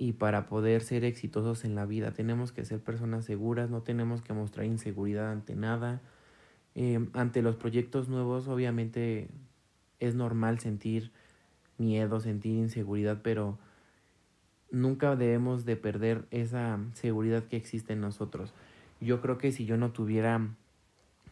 y 0.00 0.14
para 0.14 0.46
poder 0.46 0.80
ser 0.80 1.04
exitosos 1.04 1.62
en 1.66 1.74
la 1.74 1.84
vida. 1.84 2.12
Tenemos 2.12 2.52
que 2.52 2.64
ser 2.64 2.80
personas 2.80 3.26
seguras, 3.26 3.68
no 3.68 3.82
tenemos 3.82 4.22
que 4.22 4.32
mostrar 4.32 4.64
inseguridad 4.64 5.30
ante 5.30 5.54
nada. 5.54 6.00
Eh, 6.74 7.06
ante 7.12 7.42
los 7.42 7.56
proyectos 7.56 8.08
nuevos 8.08 8.48
obviamente 8.48 9.28
es 9.98 10.14
normal 10.14 10.58
sentir 10.58 11.10
miedo, 11.76 12.18
sentir 12.18 12.56
inseguridad, 12.56 13.20
pero 13.22 13.58
nunca 14.70 15.16
debemos 15.16 15.66
de 15.66 15.76
perder 15.76 16.24
esa 16.30 16.78
seguridad 16.94 17.44
que 17.44 17.58
existe 17.58 17.92
en 17.92 18.00
nosotros. 18.00 18.54
Yo 19.02 19.20
creo 19.20 19.36
que 19.36 19.52
si 19.52 19.66
yo 19.66 19.76
no 19.76 19.90
tuviera 19.90 20.48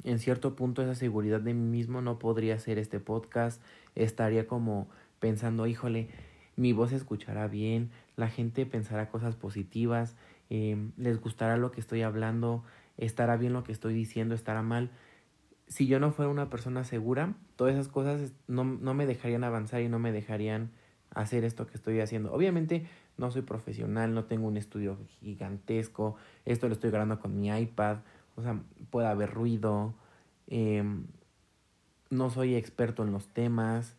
en 0.04 0.18
cierto 0.18 0.56
punto 0.56 0.82
esa 0.82 0.94
seguridad 0.94 1.40
de 1.40 1.54
mí 1.54 1.64
mismo 1.64 2.02
no 2.02 2.18
podría 2.18 2.56
hacer 2.56 2.76
este 2.76 3.00
podcast, 3.00 3.62
estaría 3.94 4.46
como 4.46 4.88
pensando, 5.20 5.66
híjole, 5.66 6.10
mi 6.58 6.72
voz 6.72 6.90
se 6.90 6.96
escuchará 6.96 7.46
bien, 7.46 7.90
la 8.16 8.28
gente 8.28 8.66
pensará 8.66 9.08
cosas 9.08 9.36
positivas, 9.36 10.16
eh, 10.50 10.90
les 10.96 11.20
gustará 11.20 11.56
lo 11.56 11.70
que 11.70 11.80
estoy 11.80 12.02
hablando, 12.02 12.64
estará 12.96 13.36
bien 13.36 13.52
lo 13.52 13.62
que 13.62 13.70
estoy 13.70 13.94
diciendo, 13.94 14.34
estará 14.34 14.60
mal. 14.60 14.90
Si 15.68 15.86
yo 15.86 16.00
no 16.00 16.10
fuera 16.10 16.30
una 16.30 16.50
persona 16.50 16.82
segura, 16.82 17.34
todas 17.54 17.74
esas 17.74 17.86
cosas 17.86 18.32
no, 18.48 18.64
no 18.64 18.92
me 18.92 19.06
dejarían 19.06 19.44
avanzar 19.44 19.82
y 19.82 19.88
no 19.88 20.00
me 20.00 20.10
dejarían 20.10 20.72
hacer 21.14 21.44
esto 21.44 21.68
que 21.68 21.74
estoy 21.74 22.00
haciendo. 22.00 22.32
Obviamente 22.32 22.86
no 23.18 23.30
soy 23.30 23.42
profesional, 23.42 24.12
no 24.12 24.24
tengo 24.24 24.48
un 24.48 24.56
estudio 24.56 24.98
gigantesco, 25.20 26.16
esto 26.44 26.66
lo 26.66 26.74
estoy 26.74 26.90
grabando 26.90 27.20
con 27.20 27.38
mi 27.38 27.56
iPad, 27.56 27.98
o 28.34 28.42
sea, 28.42 28.60
puede 28.90 29.06
haber 29.06 29.30
ruido, 29.30 29.94
em, 30.48 31.06
no 32.10 32.30
soy 32.30 32.56
experto 32.56 33.04
en 33.04 33.12
los 33.12 33.28
temas, 33.28 33.94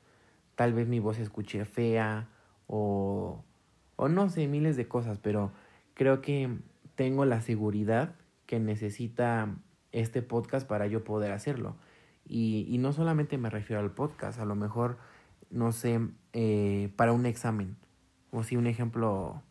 tal 0.56 0.74
vez 0.74 0.90
mi 0.90 1.00
voz 1.00 1.20
escuche 1.20 1.64
fea 1.64 2.28
o, 2.70 3.44
o 3.96 4.08
no 4.08 4.30
sé, 4.30 4.48
miles 4.48 4.78
de 4.78 4.88
cosas, 4.88 5.18
pero 5.18 5.52
creo 5.96 6.22
que 6.22 6.56
tengo 6.96 7.26
la 7.26 7.42
seguridad 7.42 8.16
que 8.46 8.60
necesita 8.60 9.56
este 9.92 10.22
podcast 10.22 10.68
para 10.68 10.88
yo 10.88 11.04
poder 11.04 11.32
hacerlo. 11.32 11.76
Y, 12.26 12.68
y 12.70 12.78
no 12.78 12.94
solamente 12.94 13.38
me 13.40 13.50
refiero 13.50 13.82
al 13.82 13.92
podcast, 13.92 14.40
a 14.40 14.46
lo 14.46 14.56
mejor, 14.56 14.98
no 15.50 15.72
sé, 15.72 16.00
eh, 16.34 16.92
para 16.96 17.12
un 17.12 17.26
examen. 17.26 17.76
O 18.32 18.44
si 18.44 18.56
un 18.56 18.68
ejemplo 18.68 19.42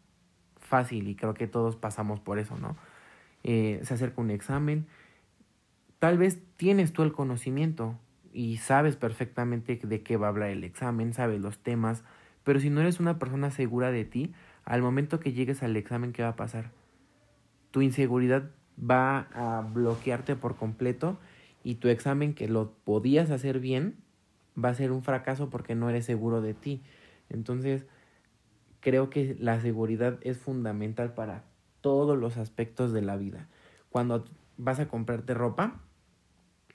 fácil 0.57 1.09
y 1.09 1.17
creo 1.17 1.35
que 1.35 1.49
todos 1.49 1.75
pasamos 1.75 2.21
por 2.21 2.39
eso, 2.39 2.57
¿no? 2.57 2.77
Eh, 3.43 3.81
se 3.83 3.95
acerca 3.95 4.21
un 4.21 4.31
examen, 4.31 4.87
tal 5.99 6.19
vez 6.19 6.41
tienes 6.57 6.93
tú 6.93 7.03
el 7.03 7.13
conocimiento 7.13 7.97
y 8.33 8.59
sabes 8.59 8.97
perfectamente 8.97 9.81
de 9.83 10.03
qué 10.03 10.17
va 10.17 10.27
a 10.27 10.31
hablar 10.31 10.51
el 10.51 10.63
examen, 10.63 11.15
sabes 11.15 11.41
los 11.41 11.59
temas, 11.59 12.05
pero 12.49 12.61
si 12.61 12.71
no 12.71 12.81
eres 12.81 12.99
una 12.99 13.19
persona 13.19 13.51
segura 13.51 13.91
de 13.91 14.07
ti, 14.07 14.33
al 14.65 14.81
momento 14.81 15.21
que 15.21 15.35
llegues 15.35 15.63
al 15.63 15.77
examen, 15.77 16.15
¿qué 16.15 16.23
va 16.23 16.31
a 16.31 16.37
pasar? 16.37 16.71
Tu 17.73 17.83
inseguridad 17.83 18.49
va 18.81 19.29
a 19.35 19.61
bloquearte 19.61 20.35
por 20.35 20.57
completo 20.57 21.19
y 21.63 21.75
tu 21.75 21.89
examen 21.89 22.33
que 22.33 22.49
lo 22.49 22.73
podías 22.85 23.31
hacer 23.31 23.61
bien 23.61 23.97
va 24.57 24.71
a 24.71 24.75
ser 24.75 24.93
un 24.93 25.03
fracaso 25.03 25.51
porque 25.51 25.75
no 25.75 25.91
eres 25.91 26.07
seguro 26.07 26.41
de 26.41 26.55
ti. 26.55 26.81
Entonces, 27.29 27.85
creo 28.81 29.11
que 29.11 29.37
la 29.39 29.61
seguridad 29.61 30.19
es 30.23 30.39
fundamental 30.39 31.13
para 31.13 31.45
todos 31.83 32.17
los 32.17 32.39
aspectos 32.39 32.95
de 32.95 33.03
la 33.03 33.19
vida. 33.19 33.47
Cuando 33.91 34.25
vas 34.57 34.81
a 34.81 34.89
comprarte 34.89 35.35
ropa 35.35 35.83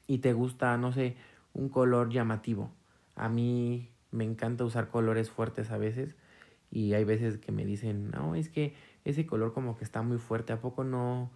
y 0.05 0.19
te 0.19 0.33
gusta, 0.33 0.77
no 0.77 0.91
sé, 0.91 1.17
un 1.51 1.67
color 1.69 2.11
llamativo. 2.11 2.69
A 3.15 3.27
mí 3.27 3.89
me 4.13 4.23
encanta 4.23 4.63
usar 4.63 4.89
colores 4.89 5.29
fuertes 5.29 5.71
a 5.71 5.77
veces 5.77 6.15
y 6.71 6.93
hay 6.93 7.03
veces 7.03 7.37
que 7.37 7.51
me 7.51 7.65
dicen, 7.65 8.11
no, 8.11 8.35
es 8.35 8.49
que 8.49 8.73
ese 9.03 9.25
color 9.25 9.53
como 9.53 9.77
que 9.77 9.83
está 9.83 10.01
muy 10.01 10.17
fuerte, 10.17 10.53
¿a 10.53 10.61
poco 10.61 10.83
no, 10.83 11.31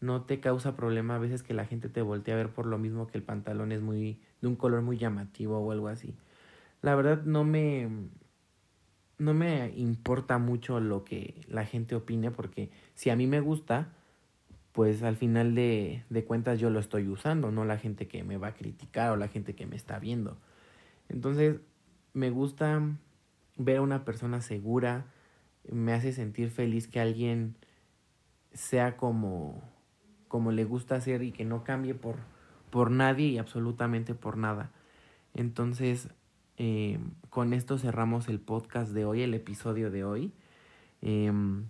no 0.00 0.22
te 0.22 0.40
causa 0.40 0.76
problema 0.76 1.16
a 1.16 1.18
veces 1.18 1.42
que 1.42 1.54
la 1.54 1.66
gente 1.66 1.88
te 1.88 2.02
voltee 2.02 2.34
a 2.34 2.36
ver 2.36 2.50
por 2.50 2.66
lo 2.66 2.78
mismo 2.78 3.06
que 3.06 3.18
el 3.18 3.24
pantalón 3.24 3.72
es 3.72 3.80
muy 3.80 4.20
de 4.40 4.48
un 4.48 4.56
color 4.56 4.82
muy 4.82 4.96
llamativo 4.96 5.58
o 5.58 5.72
algo 5.72 5.88
así. 5.88 6.14
La 6.82 6.94
verdad 6.94 7.22
no 7.24 7.44
me 7.44 7.88
no 9.18 9.34
me 9.34 9.72
importa 9.76 10.38
mucho 10.38 10.78
lo 10.78 11.04
que 11.04 11.44
la 11.48 11.64
gente 11.64 11.96
opine 11.96 12.30
porque 12.30 12.70
si 12.94 13.10
a 13.10 13.16
mí 13.16 13.26
me 13.26 13.40
gusta, 13.40 13.88
pues 14.72 15.02
al 15.02 15.16
final 15.16 15.56
de, 15.56 16.04
de 16.08 16.24
cuentas 16.24 16.60
yo 16.60 16.70
lo 16.70 16.78
estoy 16.78 17.08
usando, 17.08 17.50
no 17.50 17.64
la 17.64 17.78
gente 17.78 18.06
que 18.06 18.22
me 18.22 18.36
va 18.38 18.48
a 18.48 18.54
criticar 18.54 19.10
o 19.10 19.16
la 19.16 19.26
gente 19.26 19.56
que 19.56 19.66
me 19.66 19.74
está 19.74 19.98
viendo. 19.98 20.38
Entonces, 21.08 21.56
me 22.18 22.30
gusta 22.30 22.82
ver 23.56 23.76
a 23.76 23.82
una 23.82 24.04
persona 24.04 24.40
segura, 24.40 25.06
me 25.70 25.92
hace 25.92 26.12
sentir 26.12 26.50
feliz 26.50 26.88
que 26.88 26.98
alguien 26.98 27.54
sea 28.52 28.96
como, 28.96 29.62
como 30.26 30.50
le 30.50 30.64
gusta 30.64 31.00
ser 31.00 31.22
y 31.22 31.30
que 31.30 31.44
no 31.44 31.62
cambie 31.62 31.94
por, 31.94 32.16
por 32.70 32.90
nadie 32.90 33.28
y 33.28 33.38
absolutamente 33.38 34.16
por 34.16 34.36
nada. 34.36 34.72
Entonces, 35.32 36.08
eh, 36.56 36.98
con 37.30 37.52
esto 37.52 37.78
cerramos 37.78 38.28
el 38.28 38.40
podcast 38.40 38.90
de 38.90 39.04
hoy, 39.04 39.22
el 39.22 39.32
episodio 39.32 39.92
de 39.92 40.02
hoy. 40.02 40.32
Em, 41.02 41.66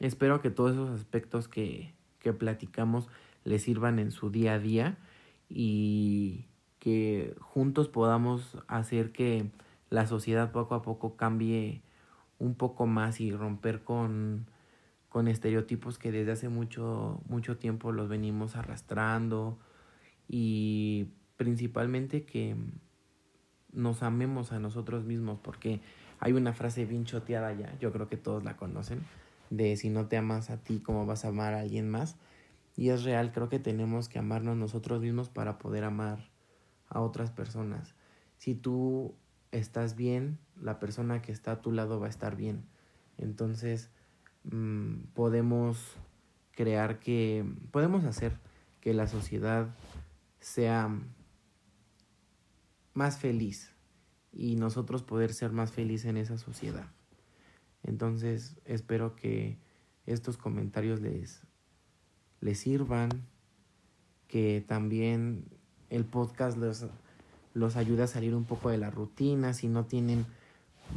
espero 0.00 0.42
que 0.42 0.50
todos 0.50 0.72
esos 0.72 0.90
aspectos 0.90 1.48
que, 1.48 1.94
que 2.18 2.34
platicamos 2.34 3.08
les 3.44 3.62
sirvan 3.62 3.98
en 3.98 4.10
su 4.10 4.28
día 4.28 4.54
a 4.54 4.58
día 4.58 4.98
y 5.48 6.44
que 6.78 7.34
juntos 7.40 7.88
podamos 7.88 8.58
hacer 8.68 9.12
que 9.12 9.50
la 9.92 10.06
sociedad 10.06 10.52
poco 10.52 10.74
a 10.74 10.80
poco 10.80 11.16
cambie 11.16 11.82
un 12.38 12.54
poco 12.54 12.86
más 12.86 13.20
y 13.20 13.30
romper 13.30 13.84
con, 13.84 14.46
con 15.10 15.28
estereotipos 15.28 15.98
que 15.98 16.10
desde 16.10 16.32
hace 16.32 16.48
mucho, 16.48 17.20
mucho 17.28 17.58
tiempo 17.58 17.92
los 17.92 18.08
venimos 18.08 18.56
arrastrando 18.56 19.58
y 20.28 21.08
principalmente 21.36 22.24
que 22.24 22.56
nos 23.72 24.02
amemos 24.02 24.52
a 24.52 24.58
nosotros 24.58 25.04
mismos, 25.04 25.38
porque 25.40 25.82
hay 26.20 26.32
una 26.32 26.54
frase 26.54 26.86
bien 26.86 27.04
choteada 27.04 27.52
ya, 27.52 27.78
yo 27.78 27.92
creo 27.92 28.08
que 28.08 28.16
todos 28.16 28.42
la 28.44 28.56
conocen, 28.56 29.00
de 29.50 29.76
si 29.76 29.90
no 29.90 30.06
te 30.06 30.16
amas 30.16 30.48
a 30.48 30.56
ti, 30.56 30.80
¿cómo 30.80 31.04
vas 31.04 31.26
a 31.26 31.28
amar 31.28 31.52
a 31.52 31.60
alguien 31.60 31.90
más? 31.90 32.16
Y 32.78 32.88
es 32.88 33.04
real, 33.04 33.30
creo 33.32 33.50
que 33.50 33.58
tenemos 33.58 34.08
que 34.08 34.18
amarnos 34.18 34.56
nosotros 34.56 35.02
mismos 35.02 35.28
para 35.28 35.58
poder 35.58 35.84
amar 35.84 36.30
a 36.88 37.00
otras 37.00 37.30
personas. 37.30 37.94
Si 38.38 38.54
tú 38.54 39.14
estás 39.52 39.94
bien, 39.94 40.38
la 40.60 40.80
persona 40.80 41.22
que 41.22 41.30
está 41.30 41.52
a 41.52 41.60
tu 41.62 41.70
lado 41.70 42.00
va 42.00 42.06
a 42.06 42.10
estar 42.10 42.36
bien. 42.36 42.64
Entonces, 43.18 43.90
mmm, 44.44 45.02
podemos 45.14 45.96
crear 46.52 46.98
que, 46.98 47.44
podemos 47.70 48.04
hacer 48.04 48.38
que 48.80 48.94
la 48.94 49.06
sociedad 49.06 49.74
sea 50.40 50.90
más 52.94 53.18
feliz 53.18 53.70
y 54.32 54.56
nosotros 54.56 55.02
poder 55.02 55.32
ser 55.32 55.52
más 55.52 55.72
felices 55.72 56.06
en 56.06 56.16
esa 56.16 56.38
sociedad. 56.38 56.90
Entonces 57.82 58.56
espero 58.64 59.16
que 59.16 59.58
estos 60.06 60.36
comentarios 60.36 61.00
les, 61.00 61.42
les 62.40 62.58
sirvan, 62.58 63.10
que 64.28 64.64
también 64.66 65.44
el 65.90 66.04
podcast 66.04 66.56
los, 66.56 66.86
los 67.54 67.76
ayude 67.76 68.02
a 68.02 68.06
salir 68.06 68.34
un 68.34 68.44
poco 68.44 68.70
de 68.70 68.78
la 68.78 68.90
rutina, 68.90 69.52
si 69.52 69.68
no 69.68 69.84
tienen 69.84 70.26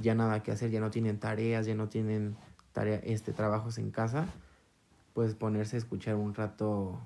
ya 0.02 0.16
nada 0.16 0.44
que 0.44 0.52
hacer, 0.52 0.72
ya 0.72 0.80
no 0.80 0.92
tienen 0.92 1.20
tareas, 1.20 1.66
ya 1.66 1.76
no 1.76 1.90
tienen 1.90 2.36
tarea, 2.74 3.00
este, 3.04 3.34
trabajos 3.34 3.78
en 3.78 3.92
casa, 3.92 4.28
pues 5.14 5.36
ponerse 5.36 5.76
a 5.76 5.80
escuchar 5.80 6.16
un 6.16 6.34
rato 6.34 7.00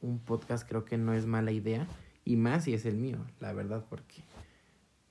un 0.00 0.18
podcast 0.18 0.68
creo 0.68 0.84
que 0.84 0.98
no 0.98 1.14
es 1.14 1.26
mala 1.26 1.50
idea 1.50 1.86
y 2.24 2.36
más 2.36 2.64
si 2.64 2.74
es 2.74 2.84
el 2.86 2.96
mío, 2.96 3.18
la 3.40 3.52
verdad, 3.52 3.84
porque 3.88 4.22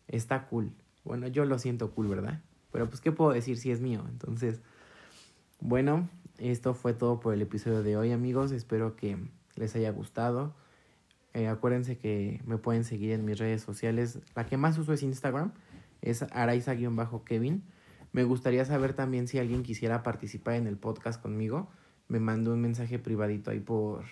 está 0.07 0.47
cool. 0.47 0.71
Bueno, 1.03 1.27
yo 1.27 1.45
lo 1.45 1.59
siento 1.59 1.91
cool, 1.91 2.07
¿verdad? 2.07 2.41
Pero 2.71 2.87
pues, 2.87 3.01
¿qué 3.01 3.11
puedo 3.11 3.31
decir 3.31 3.57
si 3.57 3.71
es 3.71 3.81
mío? 3.81 4.03
Entonces, 4.09 4.61
bueno, 5.59 6.09
esto 6.37 6.73
fue 6.73 6.93
todo 6.93 7.19
por 7.19 7.33
el 7.33 7.41
episodio 7.41 7.83
de 7.83 7.97
hoy, 7.97 8.11
amigos. 8.11 8.51
Espero 8.51 8.95
que 8.95 9.17
les 9.55 9.75
haya 9.75 9.91
gustado. 9.91 10.55
Eh, 11.33 11.47
acuérdense 11.47 11.97
que 11.97 12.41
me 12.45 12.57
pueden 12.57 12.83
seguir 12.83 13.11
en 13.11 13.25
mis 13.25 13.39
redes 13.39 13.61
sociales. 13.61 14.19
La 14.35 14.45
que 14.45 14.57
más 14.57 14.77
uso 14.77 14.93
es 14.93 15.03
Instagram. 15.03 15.51
Es 16.01 16.23
araiza-kevin. 16.23 17.63
Me 18.11 18.23
gustaría 18.23 18.63
saber 18.65 18.93
también 18.93 19.27
si 19.27 19.39
alguien 19.39 19.63
quisiera 19.63 20.03
participar 20.03 20.55
en 20.55 20.67
el 20.67 20.77
podcast 20.77 21.21
conmigo. 21.21 21.69
Me 22.07 22.19
mandó 22.19 22.53
un 22.53 22.61
mensaje 22.61 22.99
privadito 22.99 23.49
ahí 23.49 23.59
por, 23.59 24.05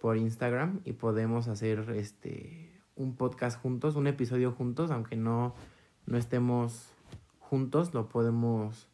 por 0.00 0.16
Instagram 0.16 0.80
y 0.84 0.94
podemos 0.94 1.46
hacer 1.46 1.90
este 1.94 2.72
un 2.96 3.16
podcast 3.16 3.60
juntos, 3.60 3.96
un 3.96 4.06
episodio 4.06 4.52
juntos, 4.52 4.90
aunque 4.90 5.16
no, 5.16 5.54
no 6.06 6.18
estemos 6.18 6.92
juntos, 7.38 7.94
lo 7.94 8.08
podemos 8.08 8.88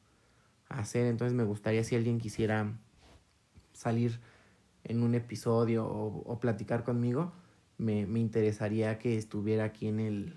hacer. 0.69 1.07
Entonces 1.07 1.35
me 1.35 1.45
gustaría 1.45 1.83
si 1.85 1.97
alguien 1.97 2.19
quisiera 2.19 2.73
salir 3.73 4.21
en 4.89 5.03
un 5.03 5.15
episodio 5.15 5.87
o, 5.87 6.41
platicar 6.41 6.83
conmigo, 6.83 7.33
me, 7.79 8.07
me, 8.07 8.19
interesaría 8.19 8.99
que 8.99 9.17
estuviera 9.17 9.65
aquí 9.65 9.87
en 9.87 10.01
el, 10.01 10.35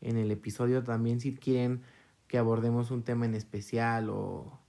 en 0.00 0.18
el 0.18 0.30
episodio. 0.30 0.82
También 0.84 1.20
si 1.20 1.34
quieren 1.34 1.82
que 2.28 2.38
abordemos 2.38 2.90
un 2.90 3.02
tema 3.02 3.24
en 3.24 3.34
especial 3.34 4.10
o, 4.10 4.60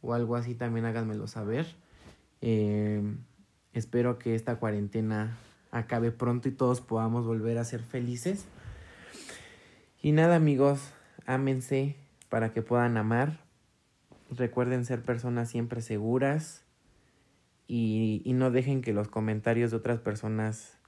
o 0.00 0.14
algo 0.14 0.36
así, 0.36 0.54
también 0.54 0.86
háganmelo 0.86 1.26
saber. 1.28 1.66
Eh, 2.40 3.02
Espero 3.74 4.20
que 4.20 4.36
esta 4.36 4.56
cuarentena 4.60 5.36
acabe 5.72 6.12
pronto 6.12 6.48
y 6.48 6.52
todos 6.52 6.80
podamos 6.80 7.26
volver 7.26 7.58
a 7.58 7.64
ser 7.64 7.82
felices. 7.82 8.46
Y 10.00 10.12
nada 10.12 10.36
amigos, 10.36 10.92
ámense 11.26 11.96
para 12.28 12.52
que 12.52 12.62
puedan 12.62 12.96
amar. 12.96 13.40
Recuerden 14.30 14.84
ser 14.84 15.02
personas 15.02 15.50
siempre 15.50 15.82
seguras 15.82 16.63
y, 17.66 18.22
y, 18.24 18.32
no 18.34 18.50
dejen 18.50 18.82
que 18.82 18.92
los 18.92 19.08
comentarios 19.08 19.70
de 19.70 19.78
otras 19.78 20.00
personas 20.00 20.78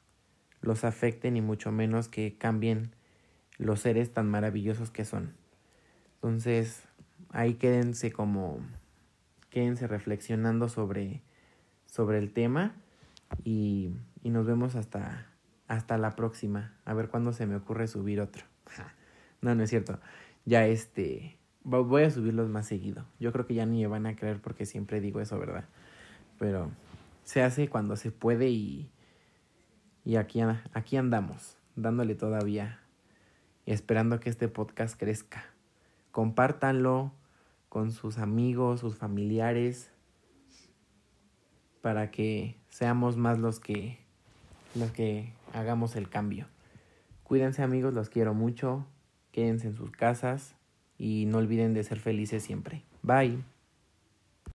los 0.60 0.84
afecten 0.84 1.36
y 1.36 1.40
mucho 1.40 1.72
menos 1.72 2.08
que 2.08 2.36
cambien 2.36 2.94
los 3.58 3.80
seres 3.80 4.12
tan 4.12 4.28
maravillosos 4.28 4.90
que 4.90 5.04
son. 5.04 5.34
Entonces, 6.16 6.82
ahí 7.30 7.54
quédense 7.54 8.12
como, 8.12 8.60
quédense 9.50 9.86
reflexionando 9.86 10.68
sobre, 10.68 11.22
sobre 11.86 12.18
el 12.18 12.32
tema 12.32 12.74
y, 13.44 13.92
y 14.22 14.30
nos 14.30 14.46
vemos 14.46 14.74
hasta, 14.74 15.26
hasta 15.68 15.98
la 15.98 16.16
próxima. 16.16 16.74
A 16.84 16.94
ver 16.94 17.08
cuándo 17.08 17.32
se 17.32 17.46
me 17.46 17.56
ocurre 17.56 17.86
subir 17.86 18.20
otro. 18.20 18.44
no, 19.40 19.54
no 19.54 19.62
es 19.62 19.70
cierto. 19.70 19.98
Ya 20.44 20.66
este, 20.66 21.38
voy 21.64 22.04
a 22.04 22.10
subirlos 22.10 22.48
más 22.48 22.66
seguido. 22.66 23.06
Yo 23.18 23.32
creo 23.32 23.46
que 23.46 23.54
ya 23.54 23.66
ni 23.66 23.82
me 23.82 23.86
van 23.88 24.06
a 24.06 24.16
creer 24.16 24.40
porque 24.40 24.66
siempre 24.66 25.00
digo 25.00 25.20
eso, 25.20 25.38
¿verdad? 25.38 25.64
Pero 26.38 26.70
se 27.24 27.42
hace 27.42 27.68
cuando 27.68 27.96
se 27.96 28.10
puede 28.10 28.50
y, 28.50 28.90
y 30.04 30.16
aquí, 30.16 30.40
aquí 30.72 30.96
andamos, 30.96 31.56
dándole 31.74 32.14
todavía 32.14 32.80
y 33.66 33.72
esperando 33.72 34.20
que 34.20 34.30
este 34.30 34.48
podcast 34.48 34.98
crezca. 34.98 35.44
Compártanlo 36.12 37.12
con 37.68 37.90
sus 37.90 38.18
amigos, 38.18 38.80
sus 38.80 38.96
familiares, 38.96 39.90
para 41.82 42.10
que 42.10 42.56
seamos 42.68 43.16
más 43.16 43.38
los 43.38 43.60
que, 43.60 43.98
los 44.74 44.90
que 44.92 45.32
hagamos 45.52 45.96
el 45.96 46.08
cambio. 46.08 46.46
Cuídense 47.24 47.62
amigos, 47.62 47.92
los 47.92 48.08
quiero 48.08 48.34
mucho, 48.34 48.86
quédense 49.32 49.66
en 49.66 49.74
sus 49.74 49.90
casas 49.90 50.54
y 50.96 51.26
no 51.26 51.38
olviden 51.38 51.74
de 51.74 51.84
ser 51.84 51.98
felices 51.98 52.42
siempre. 52.42 52.82
Bye. 53.02 53.55